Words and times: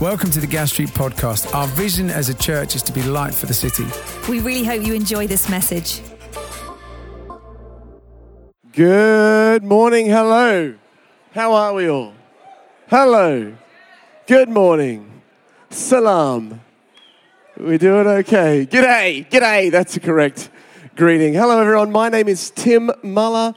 Welcome 0.00 0.30
to 0.32 0.40
the 0.40 0.46
Gas 0.46 0.72
Street 0.72 0.90
Podcast. 0.90 1.54
Our 1.54 1.66
vision 1.68 2.10
as 2.10 2.28
a 2.28 2.34
church 2.34 2.74
is 2.74 2.82
to 2.82 2.92
be 2.92 3.02
light 3.02 3.34
for 3.34 3.46
the 3.46 3.54
city. 3.54 3.86
We 4.30 4.40
really 4.40 4.62
hope 4.62 4.86
you 4.86 4.92
enjoy 4.92 5.26
this 5.26 5.48
message. 5.48 6.02
Good 8.72 9.64
morning. 9.64 10.04
Hello. 10.04 10.74
How 11.32 11.54
are 11.54 11.72
we 11.72 11.88
all? 11.88 12.12
Hello. 12.88 13.56
Good 14.26 14.50
morning. 14.50 15.22
Salam. 15.70 16.60
We're 17.56 17.78
doing 17.78 18.06
okay? 18.06 18.66
G'day. 18.66 19.26
G'day. 19.30 19.70
That's 19.70 19.94
the 19.94 20.00
correct 20.00 20.50
greeting. 20.94 21.32
Hello, 21.32 21.58
everyone. 21.58 21.90
My 21.90 22.10
name 22.10 22.28
is 22.28 22.50
Tim 22.50 22.90
Muller. 23.02 23.54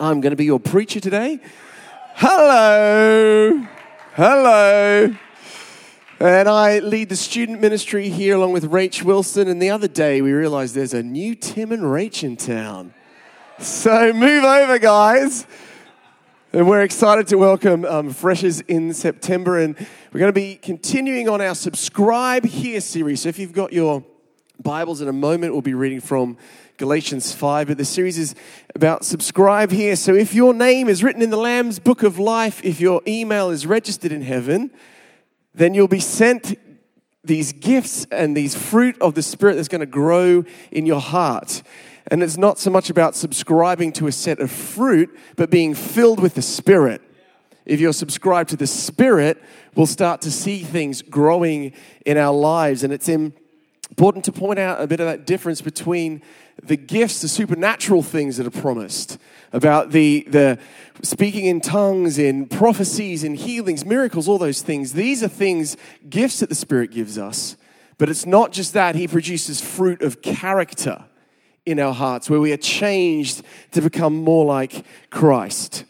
I'm 0.00 0.20
going 0.20 0.30
to 0.30 0.36
be 0.36 0.46
your 0.46 0.58
preacher 0.58 0.98
today. 0.98 1.38
Hello. 2.16 3.68
Hello. 4.14 5.14
And 6.22 6.50
I 6.50 6.80
lead 6.80 7.08
the 7.08 7.16
student 7.16 7.62
ministry 7.62 8.10
here 8.10 8.36
along 8.36 8.52
with 8.52 8.70
Rach 8.70 9.02
Wilson. 9.02 9.48
And 9.48 9.60
the 9.60 9.70
other 9.70 9.88
day 9.88 10.20
we 10.20 10.32
realized 10.32 10.74
there's 10.74 10.92
a 10.92 11.02
new 11.02 11.34
Tim 11.34 11.72
and 11.72 11.84
Rach 11.84 12.22
in 12.22 12.36
town. 12.36 12.92
So 13.58 14.12
move 14.12 14.44
over, 14.44 14.78
guys. 14.78 15.46
And 16.52 16.68
we're 16.68 16.82
excited 16.82 17.26
to 17.28 17.36
welcome 17.36 17.86
um, 17.86 18.10
freshers 18.10 18.60
in 18.60 18.92
September. 18.92 19.60
And 19.60 19.74
we're 20.12 20.20
going 20.20 20.28
to 20.28 20.38
be 20.38 20.56
continuing 20.56 21.26
on 21.26 21.40
our 21.40 21.54
Subscribe 21.54 22.44
Here 22.44 22.82
series. 22.82 23.22
So 23.22 23.30
if 23.30 23.38
you've 23.38 23.54
got 23.54 23.72
your 23.72 24.04
Bibles 24.62 25.00
in 25.00 25.08
a 25.08 25.14
moment, 25.14 25.54
we'll 25.54 25.62
be 25.62 25.72
reading 25.72 26.02
from 26.02 26.36
Galatians 26.76 27.32
5. 27.32 27.68
But 27.68 27.78
the 27.78 27.86
series 27.86 28.18
is 28.18 28.34
about 28.74 29.06
subscribe 29.06 29.70
here. 29.70 29.96
So 29.96 30.14
if 30.14 30.34
your 30.34 30.52
name 30.52 30.90
is 30.90 31.02
written 31.02 31.22
in 31.22 31.30
the 31.30 31.38
Lamb's 31.38 31.78
book 31.78 32.02
of 32.02 32.18
life, 32.18 32.60
if 32.62 32.78
your 32.78 33.00
email 33.06 33.48
is 33.48 33.64
registered 33.64 34.12
in 34.12 34.20
heaven, 34.20 34.70
then 35.54 35.74
you'll 35.74 35.88
be 35.88 36.00
sent 36.00 36.58
these 37.24 37.52
gifts 37.52 38.06
and 38.10 38.36
these 38.36 38.54
fruit 38.54 38.96
of 39.00 39.14
the 39.14 39.22
Spirit 39.22 39.56
that's 39.56 39.68
going 39.68 39.80
to 39.80 39.86
grow 39.86 40.44
in 40.70 40.86
your 40.86 41.00
heart. 41.00 41.62
And 42.06 42.22
it's 42.22 42.36
not 42.36 42.58
so 42.58 42.70
much 42.70 42.90
about 42.90 43.14
subscribing 43.14 43.92
to 43.94 44.06
a 44.06 44.12
set 44.12 44.40
of 44.40 44.50
fruit, 44.50 45.16
but 45.36 45.50
being 45.50 45.74
filled 45.74 46.20
with 46.20 46.34
the 46.34 46.42
Spirit. 46.42 47.02
If 47.66 47.78
you're 47.78 47.92
subscribed 47.92 48.50
to 48.50 48.56
the 48.56 48.66
Spirit, 48.66 49.40
we'll 49.74 49.86
start 49.86 50.22
to 50.22 50.30
see 50.30 50.60
things 50.60 51.02
growing 51.02 51.72
in 52.06 52.16
our 52.16 52.34
lives. 52.34 52.82
And 52.82 52.92
it's 52.92 53.08
important 53.90 54.24
to 54.24 54.32
point 54.32 54.58
out 54.58 54.80
a 54.80 54.86
bit 54.86 55.00
of 55.00 55.06
that 55.06 55.26
difference 55.26 55.60
between 55.60 56.22
the 56.62 56.76
gifts, 56.76 57.20
the 57.20 57.28
supernatural 57.28 58.02
things 58.02 58.36
that 58.36 58.46
are 58.46 58.60
promised, 58.60 59.18
about 59.52 59.90
the, 59.90 60.24
the 60.28 60.58
speaking 61.02 61.46
in 61.46 61.60
tongues, 61.60 62.18
in 62.18 62.46
prophecies, 62.46 63.24
in 63.24 63.34
healings, 63.34 63.84
miracles, 63.84 64.28
all 64.28 64.38
those 64.38 64.62
things. 64.62 64.92
These 64.92 65.22
are 65.22 65.28
things, 65.28 65.76
gifts 66.08 66.40
that 66.40 66.48
the 66.48 66.54
Spirit 66.54 66.92
gives 66.92 67.18
us. 67.18 67.56
But 67.98 68.08
it's 68.08 68.26
not 68.26 68.52
just 68.52 68.72
that, 68.74 68.94
He 68.94 69.08
produces 69.08 69.60
fruit 69.60 70.02
of 70.02 70.22
character 70.22 71.04
in 71.66 71.78
our 71.78 71.92
hearts 71.92 72.30
where 72.30 72.40
we 72.40 72.52
are 72.52 72.58
changed 72.58 73.42
to 73.72 73.80
become 73.80 74.14
more 74.22 74.44
like 74.44 74.84
Christ. 75.10 75.84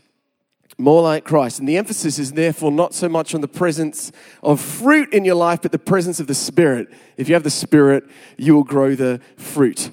More 0.81 1.03
like 1.03 1.25
Christ. 1.25 1.59
And 1.59 1.69
the 1.69 1.77
emphasis 1.77 2.19
is 2.19 2.33
therefore 2.33 2.73
not 2.73 2.95
so 2.95 3.06
much 3.06 3.34
on 3.34 3.42
the 3.42 3.48
presence 3.48 4.11
of 4.42 4.62
fruit 4.62 5.12
in 5.12 5.27
your 5.27 5.34
life, 5.34 5.61
but 5.61 5.73
the 5.73 5.78
presence 5.78 6.20
of 6.20 6.27
the 6.27 6.34
Spirit. 6.34 6.89
If 7.19 7.28
you 7.28 7.34
have 7.34 7.42
the 7.42 7.50
Spirit, 7.50 8.05
you 8.39 8.55
will 8.55 8.64
grow 8.64 8.95
the 8.95 9.20
fruit. 9.36 9.91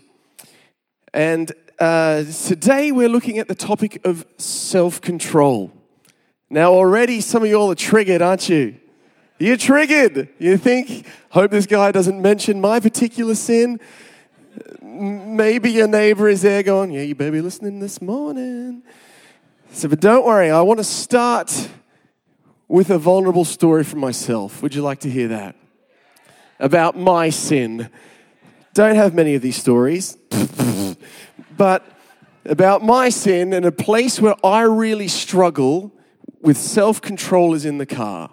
And 1.14 1.52
uh, 1.78 2.24
today 2.24 2.94
we're 2.94 3.10
looking 3.10 3.38
at 3.38 3.50
the 3.50 3.56
topic 3.56 4.00
of 4.06 4.26
self 4.38 5.02
control. 5.02 5.74
Now, 6.50 6.72
already 6.72 7.20
some 7.20 7.44
of 7.44 7.50
you 7.50 7.56
all 7.56 7.70
are 7.70 7.76
triggered, 7.76 8.22
aren't 8.22 8.48
you? 8.48 8.78
You're 9.40 9.58
triggered. 9.58 10.30
You 10.40 10.56
think, 10.56 11.06
hope 11.32 11.52
this 11.52 11.66
guy 11.66 11.92
doesn't 11.92 12.22
mention 12.22 12.62
my 12.62 12.80
particular 12.80 13.36
sin. 13.36 13.82
Maybe 14.82 15.70
your 15.70 15.90
neighbor 15.90 16.30
is 16.30 16.44
there 16.44 16.64
going, 16.64 16.92
Yeah, 16.92 17.02
you 17.02 17.14
better 17.14 17.32
be 17.32 17.42
listening 17.42 17.82
this 17.82 18.02
morning. 18.02 18.84
So, 19.72 19.88
but 19.88 20.00
don't 20.00 20.26
worry, 20.26 20.50
I 20.50 20.62
want 20.62 20.80
to 20.80 20.84
start 20.84 21.70
with 22.68 22.90
a 22.90 22.98
vulnerable 22.98 23.46
story 23.46 23.84
from 23.84 24.00
myself. 24.00 24.62
Would 24.62 24.74
you 24.76 24.82
like 24.82 25.00
to 25.02 25.10
hear 25.10 25.28
that? 25.30 25.56
About 26.60 26.98
my 26.98 27.30
sin. 27.30 27.90
Don't 28.74 28.96
have 28.96 29.14
many 29.14 29.36
of 29.36 29.42
these 29.42 29.56
stories. 29.56 30.18
but 31.58 31.86
about 32.46 32.84
my 32.84 33.10
sin 33.10 33.54
and 33.54 33.66
a 33.66 33.72
place 33.72 34.20
where 34.20 34.36
I 34.44 34.62
really 34.62 35.08
struggle 35.08 35.94
with 36.42 36.58
self 36.58 37.02
control 37.02 37.54
is 37.54 37.66
in 37.66 37.78
the 37.78 37.86
car. 37.86 38.32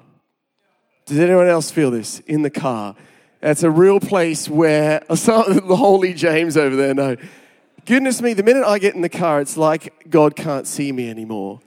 Does 1.06 1.18
anyone 1.18 1.48
else 1.48 1.70
feel 1.70 1.90
this? 1.90 2.20
In 2.20 2.42
the 2.42 2.50
car. 2.50 2.96
That's 3.40 3.62
a 3.62 3.70
real 3.70 4.00
place 4.00 4.48
where 4.48 5.00
the 5.08 5.76
holy 5.76 6.14
James 6.14 6.56
over 6.56 6.74
there, 6.76 6.94
no. 6.94 7.16
Goodness 7.86 8.22
me, 8.22 8.32
the 8.32 8.42
minute 8.42 8.64
I 8.64 8.78
get 8.78 8.94
in 8.94 9.02
the 9.02 9.10
car, 9.10 9.42
it's 9.42 9.58
like 9.58 10.08
God 10.08 10.34
can't 10.34 10.66
see 10.66 10.90
me 10.90 11.10
anymore. 11.10 11.60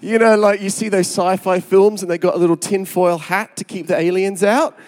You 0.00 0.18
know, 0.18 0.34
like 0.36 0.62
you 0.62 0.70
see 0.70 0.88
those 0.88 1.06
sci 1.06 1.36
fi 1.36 1.60
films 1.60 2.00
and 2.00 2.10
they 2.10 2.16
got 2.16 2.34
a 2.34 2.38
little 2.38 2.56
tinfoil 2.56 3.18
hat 3.18 3.54
to 3.58 3.64
keep 3.64 3.86
the 3.86 3.98
aliens 3.98 4.42
out. 4.42 4.78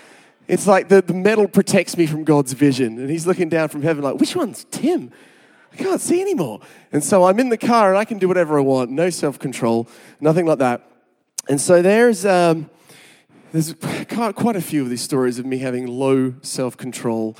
It's 0.48 0.66
like 0.66 0.88
the, 0.88 1.02
the 1.02 1.12
metal 1.12 1.46
protects 1.46 1.98
me 1.98 2.06
from 2.06 2.24
God's 2.24 2.54
vision. 2.54 2.98
And 2.98 3.10
he's 3.10 3.26
looking 3.26 3.50
down 3.50 3.68
from 3.68 3.82
heaven, 3.82 4.02
like, 4.02 4.14
which 4.14 4.34
one's 4.34 4.64
Tim? 4.70 5.10
I 5.70 5.76
can't 5.76 6.00
see 6.00 6.22
anymore. 6.22 6.60
And 6.92 7.04
so 7.04 7.24
I'm 7.24 7.38
in 7.38 7.50
the 7.50 7.58
car 7.58 7.90
and 7.90 7.98
I 7.98 8.06
can 8.06 8.18
do 8.18 8.26
whatever 8.26 8.58
I 8.58 8.62
want, 8.62 8.90
no 8.90 9.10
self 9.10 9.38
control, 9.38 9.86
nothing 10.18 10.46
like 10.46 10.60
that. 10.60 10.88
And 11.48 11.60
so 11.60 11.82
there's, 11.82 12.24
um, 12.24 12.70
there's 13.52 13.74
quite 13.74 14.56
a 14.56 14.62
few 14.62 14.82
of 14.82 14.88
these 14.88 15.02
stories 15.02 15.38
of 15.38 15.44
me 15.44 15.58
having 15.58 15.86
low 15.86 16.34
self 16.40 16.78
control 16.78 17.36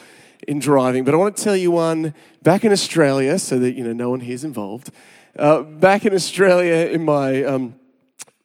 in 0.47 0.59
driving. 0.59 1.05
But 1.05 1.15
I 1.15 1.17
want 1.17 1.37
to 1.37 1.43
tell 1.43 1.57
you 1.57 1.71
one 1.71 2.15
back 2.43 2.65
in 2.65 2.73
Australia 2.73 3.39
so 3.39 3.59
that 3.59 3.73
you 3.73 3.85
know 3.85 3.93
no 3.93 4.11
one 4.11 4.21
here 4.21 4.35
is 4.35 4.45
involved. 4.45 4.91
Uh, 5.39 5.63
back 5.63 6.05
in 6.05 6.13
Australia, 6.13 6.89
in 6.91 7.05
my, 7.05 7.45
um, 7.45 7.75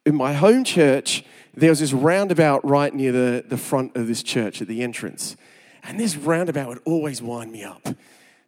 in 0.04 0.14
my 0.14 0.32
home 0.32 0.62
church, 0.62 1.24
there 1.54 1.70
was 1.70 1.80
this 1.80 1.92
roundabout 1.92 2.64
right 2.64 2.94
near 2.94 3.10
the, 3.10 3.44
the 3.46 3.56
front 3.56 3.96
of 3.96 4.06
this 4.06 4.22
church 4.22 4.62
at 4.62 4.68
the 4.68 4.82
entrance. 4.82 5.36
And 5.82 5.98
this 5.98 6.16
roundabout 6.16 6.68
would 6.68 6.82
always 6.84 7.20
wind 7.20 7.50
me 7.50 7.64
up. 7.64 7.86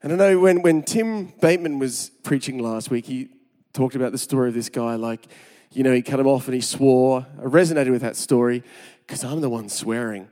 And 0.03 0.13
I 0.13 0.17
know 0.17 0.39
when, 0.39 0.63
when 0.63 0.83
Tim 0.83 1.33
Bateman 1.41 1.79
was 1.79 2.11
preaching 2.23 2.59
last 2.59 2.91
week, 2.91 3.07
he 3.07 3.29
talked 3.73 3.97
about 3.97 4.13
the 4.13 4.19
story 4.19 4.49
of 4.49 4.55
this 4.55 4.69
guy, 4.69 4.95
like, 4.95 5.27
you 5.73 5.83
know, 5.83 5.93
he 5.93 6.03
cut 6.03 6.21
him 6.21 6.27
off 6.27 6.47
and 6.47 6.55
he 6.55 6.61
swore. 6.61 7.27
I 7.39 7.43
resonated 7.43 7.91
with 7.91 8.03
that 8.03 8.17
story 8.17 8.63
because 9.07 9.25
I'm 9.25 9.41
the 9.41 9.51
one 9.51 9.69
swearing. 9.69 10.29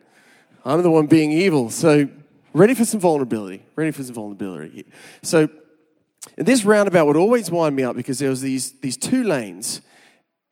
I'm 0.64 0.82
the 0.82 0.90
one 0.90 1.06
being 1.06 1.32
evil. 1.32 1.70
So, 1.70 2.08
ready 2.58 2.74
for 2.74 2.84
some 2.84 3.00
vulnerability. 3.00 3.62
Ready 3.76 3.90
for 3.90 4.02
some 4.02 4.14
vulnerability. 4.14 4.86
So, 5.22 5.48
this 6.36 6.64
roundabout 6.64 7.06
would 7.06 7.16
always 7.16 7.50
wind 7.50 7.76
me 7.76 7.84
up 7.84 7.94
because 7.94 8.18
there 8.18 8.30
was 8.30 8.40
these, 8.40 8.72
these 8.80 8.96
two 8.96 9.22
lanes. 9.22 9.80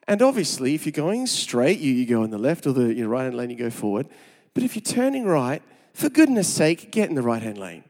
And 0.07 0.23
obviously, 0.23 0.75
if 0.75 0.87
you're 0.87 0.93
going 0.93 1.27
straight, 1.27 1.81
you, 1.81 1.93
you 1.93 2.07
go 2.07 2.23
in 2.23 2.31
the 2.31 2.39
left 2.39 2.67
or 2.67 2.73
the 2.73 2.95
you 2.95 3.03
know, 3.03 3.09
right 3.09 3.25
hand 3.25 3.37
lane, 3.37 3.51
you 3.51 3.57
go 3.57 3.71
forward. 3.71 4.09
But 4.55 4.63
if 4.63 4.77
you're 4.77 4.83
turning 4.83 5.25
right, 5.25 5.63
for 5.93 6.09
goodness 6.09 6.53
sake, 6.53 6.93
get 6.93 7.09
in 7.09 7.17
the 7.17 7.23
right 7.23 7.43
hand 7.43 7.59
lane 7.59 7.85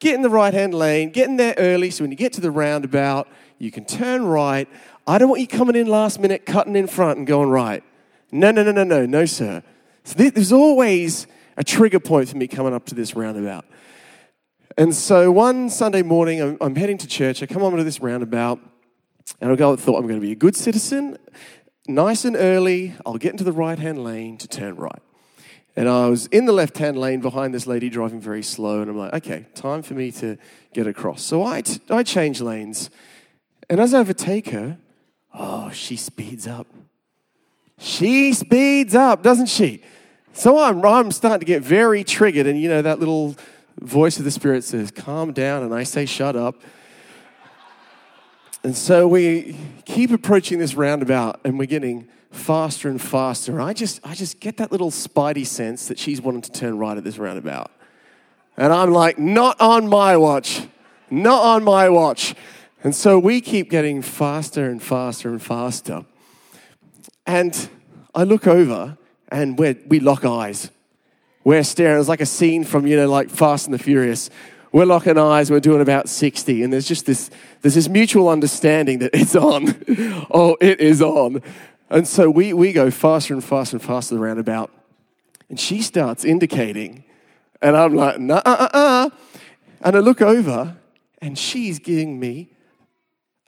get 0.00 0.14
in 0.14 0.22
the 0.22 0.30
right 0.30 0.52
hand 0.52 0.74
lane, 0.74 1.10
get 1.10 1.28
in 1.28 1.36
there 1.36 1.54
early 1.58 1.90
so 1.90 2.02
when 2.02 2.10
you 2.10 2.16
get 2.16 2.32
to 2.32 2.40
the 2.40 2.50
roundabout, 2.50 3.28
you 3.58 3.70
can 3.70 3.84
turn 3.84 4.24
right. 4.24 4.68
I 5.06 5.18
don't 5.18 5.28
want 5.28 5.40
you 5.42 5.46
coming 5.46 5.76
in 5.76 5.86
last 5.86 6.18
minute, 6.18 6.46
cutting 6.46 6.74
in 6.74 6.86
front 6.86 7.18
and 7.18 7.26
going 7.26 7.50
right. 7.50 7.84
No, 8.32 8.50
no, 8.50 8.62
no, 8.62 8.72
no, 8.72 8.84
no, 8.84 9.06
no, 9.06 9.26
sir. 9.26 9.62
So 10.04 10.30
there's 10.30 10.52
always 10.52 11.26
a 11.60 11.62
trigger 11.62 12.00
point 12.00 12.26
for 12.26 12.38
me 12.38 12.48
coming 12.48 12.72
up 12.72 12.86
to 12.86 12.94
this 12.94 13.14
roundabout. 13.14 13.66
And 14.78 14.94
so 14.96 15.30
one 15.30 15.68
Sunday 15.68 16.00
morning, 16.00 16.40
I'm, 16.40 16.56
I'm 16.58 16.74
heading 16.74 16.96
to 16.96 17.06
church. 17.06 17.42
I 17.42 17.46
come 17.46 17.62
onto 17.62 17.84
this 17.84 18.00
roundabout, 18.00 18.58
and 19.42 19.52
I 19.52 19.56
go, 19.56 19.76
thought 19.76 19.98
I'm 19.98 20.06
going 20.06 20.18
to 20.18 20.26
be 20.26 20.32
a 20.32 20.36
good 20.36 20.56
citizen, 20.56 21.18
nice 21.86 22.24
and 22.24 22.34
early. 22.34 22.94
I'll 23.04 23.18
get 23.18 23.32
into 23.32 23.44
the 23.44 23.52
right 23.52 23.78
hand 23.78 24.02
lane 24.02 24.38
to 24.38 24.48
turn 24.48 24.76
right. 24.76 25.02
And 25.76 25.86
I 25.86 26.08
was 26.08 26.28
in 26.28 26.46
the 26.46 26.52
left 26.52 26.78
hand 26.78 26.96
lane 26.96 27.20
behind 27.20 27.52
this 27.52 27.66
lady 27.66 27.90
driving 27.90 28.22
very 28.22 28.42
slow. 28.42 28.80
And 28.80 28.90
I'm 28.90 28.96
like, 28.96 29.12
okay, 29.16 29.44
time 29.54 29.82
for 29.82 29.92
me 29.92 30.12
to 30.12 30.38
get 30.72 30.86
across. 30.86 31.22
So 31.22 31.44
I, 31.44 31.60
t- 31.60 31.80
I 31.90 32.02
change 32.04 32.40
lanes. 32.40 32.88
And 33.68 33.80
as 33.80 33.92
I 33.92 33.98
overtake 33.98 34.48
her, 34.48 34.78
oh, 35.34 35.70
she 35.72 35.96
speeds 35.96 36.46
up. 36.46 36.68
She 37.78 38.32
speeds 38.32 38.94
up, 38.94 39.22
doesn't 39.22 39.50
she? 39.50 39.82
So 40.32 40.58
I'm, 40.58 40.84
I'm 40.84 41.10
starting 41.10 41.40
to 41.40 41.46
get 41.46 41.62
very 41.62 42.04
triggered. 42.04 42.46
And 42.46 42.60
you 42.60 42.68
know, 42.68 42.82
that 42.82 42.98
little 42.98 43.36
voice 43.80 44.18
of 44.18 44.24
the 44.24 44.30
Spirit 44.30 44.64
says, 44.64 44.90
calm 44.90 45.32
down. 45.32 45.62
And 45.62 45.74
I 45.74 45.82
say, 45.82 46.06
shut 46.06 46.36
up. 46.36 46.56
And 48.62 48.76
so 48.76 49.08
we 49.08 49.56
keep 49.86 50.10
approaching 50.10 50.58
this 50.58 50.74
roundabout 50.74 51.40
and 51.44 51.58
we're 51.58 51.66
getting 51.66 52.08
faster 52.30 52.88
and 52.88 53.00
faster. 53.00 53.60
I 53.60 53.72
just, 53.72 54.00
I 54.06 54.14
just 54.14 54.38
get 54.38 54.58
that 54.58 54.70
little 54.70 54.90
spidey 54.90 55.46
sense 55.46 55.88
that 55.88 55.98
she's 55.98 56.20
wanting 56.20 56.42
to 56.42 56.52
turn 56.52 56.78
right 56.78 56.96
at 56.96 57.02
this 57.02 57.18
roundabout. 57.18 57.70
And 58.56 58.72
I'm 58.72 58.92
like, 58.92 59.18
not 59.18 59.58
on 59.60 59.88
my 59.88 60.16
watch, 60.16 60.66
not 61.10 61.42
on 61.42 61.64
my 61.64 61.88
watch. 61.88 62.34
And 62.84 62.94
so 62.94 63.18
we 63.18 63.40
keep 63.40 63.70
getting 63.70 64.02
faster 64.02 64.68
and 64.68 64.82
faster 64.82 65.30
and 65.30 65.40
faster. 65.40 66.04
And 67.26 67.68
I 68.14 68.24
look 68.24 68.46
over 68.46 68.98
and 69.30 69.58
we 69.58 70.00
lock 70.00 70.24
eyes. 70.24 70.70
We're 71.44 71.64
staring. 71.64 71.98
It's 72.00 72.08
like 72.08 72.20
a 72.20 72.26
scene 72.26 72.64
from, 72.64 72.86
you 72.86 72.96
know, 72.96 73.08
like 73.08 73.30
Fast 73.30 73.66
and 73.66 73.74
the 73.74 73.78
Furious. 73.78 74.30
We're 74.72 74.84
locking 74.84 75.18
eyes. 75.18 75.50
We're 75.50 75.60
doing 75.60 75.80
about 75.80 76.08
60. 76.08 76.62
And 76.62 76.72
there's 76.72 76.86
just 76.86 77.06
this, 77.06 77.30
there's 77.62 77.74
this 77.74 77.88
mutual 77.88 78.28
understanding 78.28 79.00
that 79.00 79.10
it's 79.14 79.34
on. 79.34 79.74
oh, 80.30 80.56
it 80.60 80.80
is 80.80 81.02
on. 81.02 81.42
And 81.88 82.06
so 82.06 82.30
we, 82.30 82.52
we 82.52 82.72
go 82.72 82.90
faster 82.90 83.34
and 83.34 83.42
faster 83.42 83.76
and 83.76 83.84
faster 83.84 84.14
the 84.14 84.20
roundabout. 84.20 84.70
And 85.48 85.58
she 85.58 85.82
starts 85.82 86.24
indicating. 86.24 87.04
And 87.60 87.76
I'm 87.76 87.94
like, 87.94 88.20
nah, 88.20 88.42
uh, 88.44 88.56
uh, 88.60 88.68
uh. 88.72 89.10
And 89.80 89.96
I 89.96 89.98
look 90.00 90.22
over 90.22 90.76
and 91.20 91.38
she's 91.38 91.78
giving 91.78 92.20
me 92.20 92.50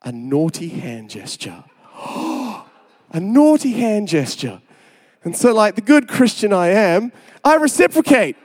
a 0.03 0.11
naughty 0.11 0.69
hand 0.69 1.11
gesture. 1.11 1.63
a 2.05 2.65
naughty 3.21 3.73
hand 3.73 4.09
gesture. 4.09 4.61
And 5.25 5.37
so, 5.37 5.55
like 5.55 5.77
the 5.77 5.81
good 5.81 6.09
Christian 6.09 6.53
I 6.53 6.69
am, 6.69 7.13
I 7.45 7.55
reciprocate. 7.55 8.37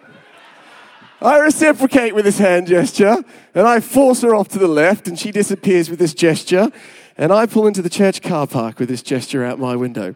I 1.20 1.40
reciprocate 1.40 2.14
with 2.14 2.26
this 2.26 2.38
hand 2.38 2.68
gesture, 2.68 3.24
and 3.56 3.68
I 3.68 3.80
force 3.80 4.22
her 4.22 4.36
off 4.36 4.50
to 4.50 4.60
the 4.60 4.68
left, 4.68 5.08
and 5.08 5.18
she 5.18 5.32
disappears 5.32 5.90
with 5.90 5.98
this 5.98 6.14
gesture, 6.14 6.70
and 7.18 7.34
I 7.34 7.48
pull 7.48 7.66
into 7.66 7.82
the 7.82 7.90
church 7.90 8.22
car 8.22 8.46
park 8.46 8.78
with 8.78 8.90
this 8.90 9.02
gesture 9.02 9.44
out 9.44 9.58
my 9.58 9.76
window. 9.76 10.16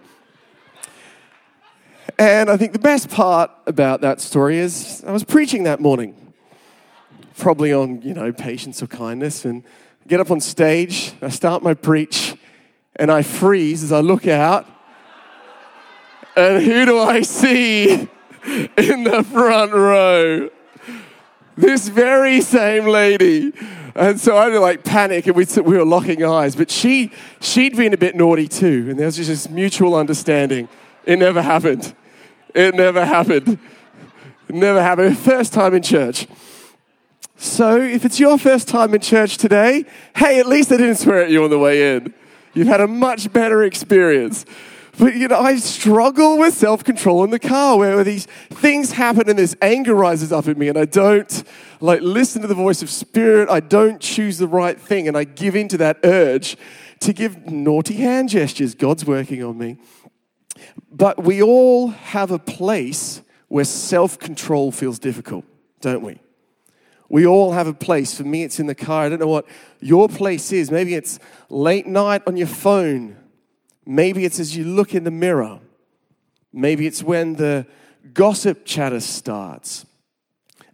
And 2.19 2.52
I 2.52 2.58
think 2.58 2.74
the 2.74 2.80
best 2.80 3.10
part 3.10 3.50
about 3.66 4.02
that 4.02 4.22
story 4.22 4.60
is 4.60 5.04
I 5.07 5.12
was 5.12 5.24
preaching 5.24 5.64
that 5.64 5.80
morning, 5.80 6.34
probably 7.36 7.74
on, 7.74 8.04
you 8.04 8.14
know, 8.14 8.31
patience 8.31 8.84
or 8.84 8.88
kindness, 8.88 9.44
and 9.44 9.64
I 10.06 10.07
get 10.07 10.19
up 10.19 10.30
on 10.30 10.40
stage, 10.40 11.14
I 11.24 11.30
start 11.30 11.64
my 11.64 11.74
preach, 11.74 12.36
and 12.96 13.12
I 13.12 13.24
freeze 13.24 13.81
as 13.81 13.92
I 13.92 14.02
look 14.02 14.28
out 14.28 14.68
and 16.36 16.63
who 16.63 16.86
do 16.86 17.00
I 17.00 17.22
see 17.22 17.92
in 17.92 19.04
the 19.04 19.25
front 19.31 19.74
row? 19.74 20.50
This 21.57 21.89
very 21.89 22.42
same 22.42 22.86
lady. 22.86 23.54
And 23.94 24.19
so 24.19 24.38
I 24.38 24.50
would 24.50 24.60
like 24.60 24.83
panic 24.83 25.28
and 25.28 25.36
we, 25.36 25.45
we 25.62 25.78
were 25.78 25.86
locking 25.86 26.24
eyes. 26.24 26.56
But 26.56 26.72
she, 26.72 27.12
she'd 27.42 27.75
been 27.75 27.94
a 27.94 27.98
bit 27.98 28.16
naughty 28.16 28.48
too. 28.48 28.88
And 28.89 28.98
there 28.98 29.06
was 29.06 29.18
just 29.18 29.30
this 29.30 29.50
mutual 29.50 29.95
understanding. 29.95 30.69
It 31.06 31.19
never 31.19 31.42
happened. 31.42 31.94
It 32.54 32.75
never 32.75 33.06
happened. 33.06 33.60
It 34.48 34.56
never 34.56 34.81
happened. 34.81 35.18
First 35.18 35.54
time 35.54 35.74
in 35.74 35.81
church. 35.81 36.28
So 37.36 37.80
if 37.80 38.06
it's 38.06 38.19
your 38.19 38.38
first 38.38 38.68
time 38.68 38.94
in 38.94 39.01
church 39.01 39.38
today, 39.38 39.86
hey, 40.16 40.39
at 40.39 40.48
least 40.48 40.72
I 40.72 40.78
didn't 40.78 40.98
swear 40.98 41.24
at 41.24 41.31
you 41.31 41.44
on 41.44 41.50
the 41.50 41.60
way 41.60 41.95
in. 41.95 42.13
You've 42.54 42.68
had 42.68 42.81
a 42.81 42.88
much 42.88 43.31
better 43.33 43.63
experience. 43.63 44.45
But 44.98 45.16
you 45.16 45.28
know, 45.28 45.40
I 45.40 45.58
struggle 45.58 46.38
with 46.38 46.54
self 46.54 46.84
control 46.84 47.24
in 47.24 47.30
the 47.30 47.40
car 47.40 47.78
where 47.78 48.04
these 48.04 48.26
things 48.26 48.92
happen 48.92 49.30
and 49.30 49.40
this 49.40 49.56
anger 49.62 49.96
rises 49.96 50.32
up 50.32 50.48
in 50.48 50.58
me, 50.58 50.68
and 50.68 50.78
I 50.78 50.86
don't 50.86 51.44
like 51.80 52.02
listen 52.02 52.42
to 52.42 52.48
the 52.48 52.56
voice 52.56 52.82
of 52.82 52.90
spirit. 52.90 53.50
I 53.50 53.62
don't 53.62 54.02
choose 54.02 54.38
the 54.38 54.48
right 54.48 54.80
thing, 54.80 55.08
and 55.08 55.18
I 55.18 55.24
give 55.24 55.56
in 55.56 55.68
to 55.70 55.78
that 55.78 56.00
urge 56.04 56.58
to 57.02 57.14
give 57.14 57.48
naughty 57.48 57.96
hand 57.96 58.30
gestures. 58.30 58.76
God's 58.76 59.06
working 59.06 59.44
on 59.44 59.58
me. 59.58 59.78
But 60.92 61.24
we 61.24 61.42
all 61.42 61.88
have 61.88 62.32
a 62.32 62.40
place 62.40 63.22
where 63.48 63.66
self 63.66 64.20
control 64.20 64.72
feels 64.72 65.00
difficult, 65.00 65.46
don't 65.80 66.04
we? 66.04 66.20
We 67.10 67.26
all 67.26 67.52
have 67.52 67.68
a 67.68 67.74
place. 67.74 68.16
For 68.16 68.24
me, 68.24 68.44
it's 68.44 68.60
in 68.60 68.68
the 68.68 68.76
car. 68.76 69.04
I 69.04 69.10
don't 69.10 69.20
know 69.20 69.28
what 69.28 69.46
your 69.80 70.08
place 70.08 70.52
is. 70.52 70.70
Maybe 70.70 70.96
it's 70.96 71.20
late 71.50 71.88
night 71.88 72.22
on 72.28 72.38
your 72.38 72.48
phone 72.48 73.18
Maybe 73.86 74.25
it's 74.25 74.39
as 74.39 74.56
you 74.56 74.63
look 74.63 74.94
in 74.94 75.04
the 75.04 75.12
mirror. 75.12 75.60
Maybe 76.54 76.86
it's 76.88 77.04
when 77.04 77.36
the 77.36 77.66
gossip 78.13 78.66
chatter 78.66 79.00
starts. 79.00 79.86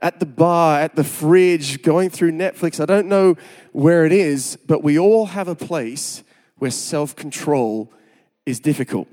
At 0.02 0.20
the 0.20 0.26
bar, 0.26 0.80
at 0.80 0.96
the 0.96 1.04
fridge, 1.04 1.82
going 1.82 2.10
through 2.10 2.32
Netflix. 2.32 2.80
I 2.80 2.86
don't 2.86 3.08
know 3.08 3.36
where 3.72 4.06
it 4.06 4.12
is, 4.12 4.58
but 4.68 4.84
we 4.84 5.00
all 5.00 5.28
have 5.28 5.48
a 5.48 5.56
place 5.56 6.24
where 6.58 6.72
self 6.72 7.16
control 7.16 7.92
is 8.46 8.60
difficult. 8.60 9.08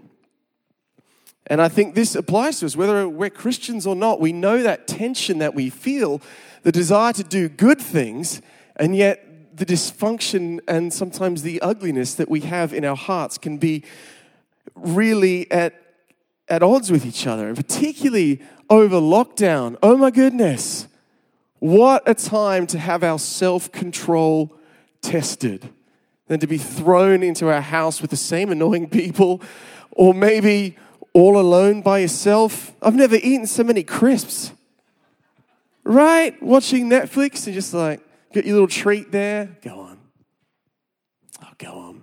And 1.47 1.61
I 1.61 1.69
think 1.69 1.95
this 1.95 2.15
applies 2.15 2.61
to 2.61 2.67
us, 2.67 2.77
whether 2.77 3.09
we're 3.09 3.31
Christians 3.31 3.87
or 3.87 3.95
not. 3.95 4.21
We 4.21 4.33
know 4.33 4.63
that 4.63 4.87
tension 4.87 5.39
that 5.39 5.55
we 5.55 5.71
feel, 5.71 6.23
the 6.63 6.73
desire 6.73 7.13
to 7.13 7.25
do 7.25 7.49
good 7.49 7.81
things, 7.81 8.41
and 8.77 8.97
yet 8.97 9.24
the 9.55 9.65
dysfunction 9.65 10.61
and 10.67 10.93
sometimes 10.93 11.43
the 11.43 11.61
ugliness 11.61 12.15
that 12.15 12.29
we 12.29 12.41
have 12.41 12.75
in 12.75 12.85
our 12.85 12.97
hearts 12.97 13.39
can 13.39 13.57
be 13.57 13.85
really 14.75 15.51
at, 15.51 15.75
at 16.49 16.63
odds 16.63 16.91
with 16.91 17.07
each 17.07 17.27
other, 17.27 17.55
particularly 17.55 18.43
over 18.69 18.97
lockdown. 18.97 19.77
Oh 19.83 19.97
my 19.97 20.11
goodness, 20.11 20.89
what 21.61 22.03
a 22.07 22.15
time 22.15 22.67
to 22.69 22.79
have 22.79 23.05
our 23.05 23.19
self 23.19 23.71
control 23.71 24.57
tested 25.03 25.71
than 26.27 26.41
to 26.41 26.47
be 26.47 26.59
thrown 26.59 27.23
into 27.23 27.49
our 27.49 27.61
house 27.61 28.01
with 28.01 28.11
the 28.11 28.17
same 28.17 28.51
annoying 28.51 28.89
people, 28.89 29.41
or 29.93 30.13
maybe 30.13 30.77
all 31.13 31.39
alone 31.39 31.81
by 31.81 32.01
yourself. 32.01 32.73
I've 32.83 32.97
never 32.97 33.17
eaten 33.17 33.47
so 33.47 33.63
many 33.63 33.83
crisps. 33.83 34.53
Right? 35.85 36.43
Watching 36.43 36.89
Netflix 36.89 37.47
and 37.47 37.55
just 37.55 37.73
like, 37.73 38.04
Get 38.35 38.47
your 38.47 38.55
little 38.55 38.69
treat 38.69 39.13
there. 39.13 39.57
Go 39.63 39.79
on. 39.79 39.99
Oh, 41.41 41.53
go 41.57 41.71
on. 41.71 42.03